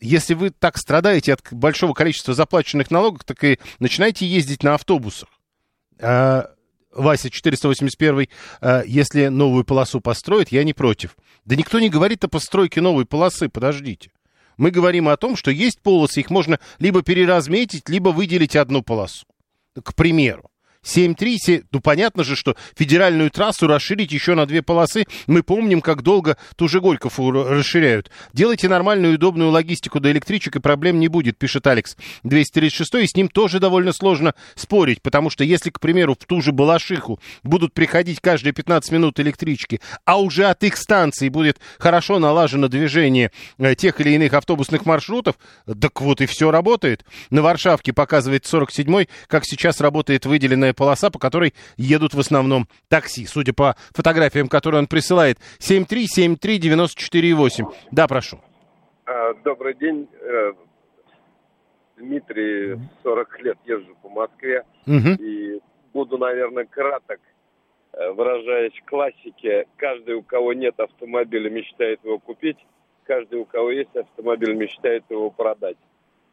[0.00, 5.28] Если вы так страдаете от большого количества заплаченных налогов, так и начинайте ездить на автобусах.
[5.98, 6.50] А,
[6.94, 8.28] Вася, 481,
[8.60, 11.16] э, если новую полосу построят, я не против.
[11.46, 14.10] Да никто не говорит о постройке новой полосы, подождите.
[14.58, 19.26] Мы говорим о том, что есть полосы, их можно либо переразметить, либо выделить одну полосу.
[19.82, 20.51] К примеру.
[20.84, 25.04] 7.3, ну понятно же, что федеральную трассу расширить еще на две полосы.
[25.28, 28.10] Мы помним, как долго ту же Горькову расширяют.
[28.32, 33.14] Делайте нормальную удобную логистику до электричек, и проблем не будет, пишет Алекс 236, и с
[33.14, 37.74] ним тоже довольно сложно спорить, потому что если, к примеру, в ту же Балашиху будут
[37.74, 43.76] приходить каждые 15 минут электрички, а уже от их станции будет хорошо налажено движение э,
[43.76, 45.36] тех или иных автобусных маршрутов,
[45.80, 47.04] так вот и все работает.
[47.30, 53.26] На Варшавке показывает 47-й, как сейчас работает выделенная полоса, по которой едут в основном такси,
[53.26, 55.38] судя по фотографиям, которые он присылает.
[55.60, 57.66] 7373948.
[57.90, 58.40] Да, прошу.
[59.06, 60.08] А, Добрый день.
[60.20, 60.52] Э,
[61.96, 64.64] Дмитрий, 40 лет езжу по Москве.
[64.86, 65.16] Мгм.
[65.20, 65.60] И
[65.92, 67.20] буду, наверное, краток,
[67.92, 69.66] э, выражаясь в классике.
[69.76, 72.58] Каждый, у кого нет автомобиля, мечтает его купить.
[73.04, 75.76] Каждый, у кого есть автомобиль, мечтает его продать.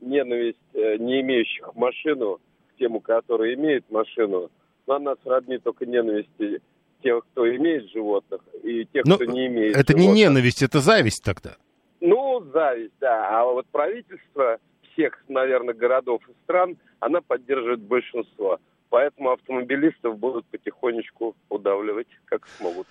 [0.02, 2.40] Ненависть э, не имеющих машину
[2.80, 4.50] к тем, у которых имеют машину,
[4.88, 6.62] на нас роднит только ненависти
[7.04, 10.18] тех, кто имеет животных, и тех, Ну, кто не имеет это не животных.
[10.18, 11.56] ненависть, это зависть тогда.
[12.02, 13.40] Ну, зависть, да.
[13.40, 14.58] А вот правительство
[14.94, 18.60] всех, наверное, городов и стран, она поддерживает большинство.
[18.90, 22.88] Поэтому автомобилистов будут потихонечку удавливать, как смогут.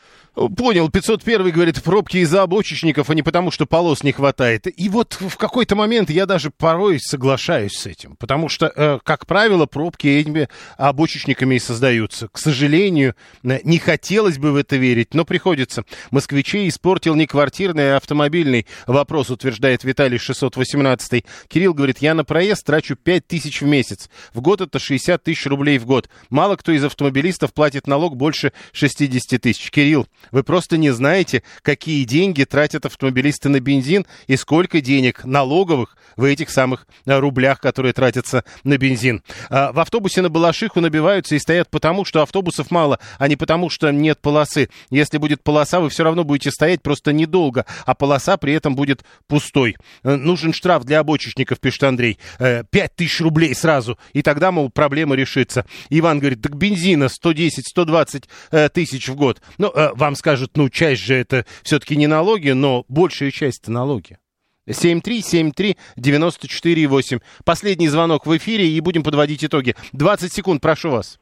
[0.56, 4.68] Понял, 501 говорит, пробки из-за обочечников, а не потому, что полос не хватает.
[4.80, 9.26] И вот в какой-то момент я даже порой соглашаюсь с этим, потому что, э, как
[9.26, 12.28] правило, пробки этими обочечниками и создаются.
[12.28, 15.84] К сожалению, э, не хотелось бы в это верить, но приходится.
[16.12, 21.24] Москвичей испортил не квартирный, а автомобильный вопрос, утверждает Виталий 618.
[21.48, 24.08] Кирилл говорит, я на проезд трачу 5 тысяч в месяц.
[24.32, 26.08] В год это 60 тысяч рублей в год.
[26.30, 29.70] Мало кто из автомобилистов платит налог больше 60 тысяч.
[29.70, 35.96] Кирилл, вы просто не знаете, какие деньги тратят автомобилисты на бензин и сколько денег налоговых
[36.16, 39.22] в этих самых э, рублях, которые тратятся на бензин.
[39.50, 43.70] А, В автобусе на Балашиху набиваются и стоят потому, что автобусов мало, а не потому,
[43.70, 44.68] что нет полосы.
[44.90, 49.04] Если будет полоса, вы все равно будете стоять просто недолго, а полоса при этом будет
[49.26, 49.76] пустой.
[50.02, 52.18] Э, Нужен штраф для обочечников, пишет Андрей.
[52.38, 55.64] Э, Пять тысяч рублей сразу, и тогда, мол, проблема решится.
[55.90, 59.40] Иван говорит, так бензина 110-120 э, тысяч в год.
[59.58, 63.72] Ну, э, вам скажут, ну, часть же это все-таки не налоги, но большая часть это
[63.72, 64.18] налоги.
[64.66, 67.20] 7373948.
[67.44, 69.74] Последний звонок в эфире, и будем подводить итоги.
[69.92, 71.18] 20 секунд, прошу вас.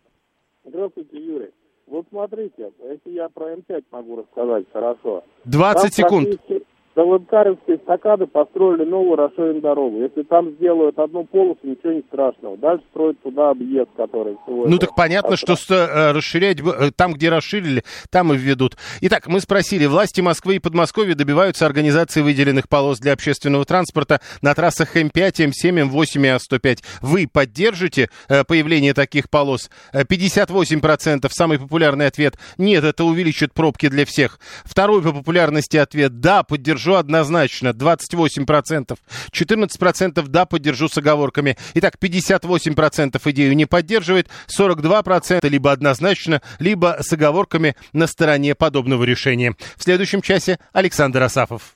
[0.65, 1.51] Здравствуйте, Юрий.
[1.87, 5.23] Вот смотрите, если я про М5 могу рассказать хорошо.
[5.45, 6.29] 20 Там секунд.
[6.29, 6.67] практически
[6.97, 9.99] До Ланкаревской эстакады построили новую расширенную дорогу.
[9.99, 12.57] Если там сделают одну полосу, ничего не страшного.
[12.57, 14.71] Дальше строят туда объезд, который сегодня...
[14.71, 18.79] Ну так понятно, что э, расширять э, там, где расширили, там и введут.
[19.03, 24.55] Итак, мы спросили, власти Москвы и Подмосковья добиваются организации выделенных полос для общественного транспорта на
[24.55, 26.79] трассах М5, М7, М8 и А105.
[27.03, 29.69] Вы поддержите э, появление таких полос?
[29.93, 34.41] Э, 58% самый популярный ответ– нет, это увеличит пробки для всех.
[34.65, 38.97] Второй по популярности ответ– да, поддержу поддержу однозначно, 28%.
[39.33, 41.57] 14% да, поддержу с оговорками.
[41.75, 44.29] Итак, 58% идею не поддерживает,
[44.59, 49.55] 42% либо однозначно, либо с оговорками на стороне подобного решения.
[49.77, 51.63] В следующем часе Александр Асафов.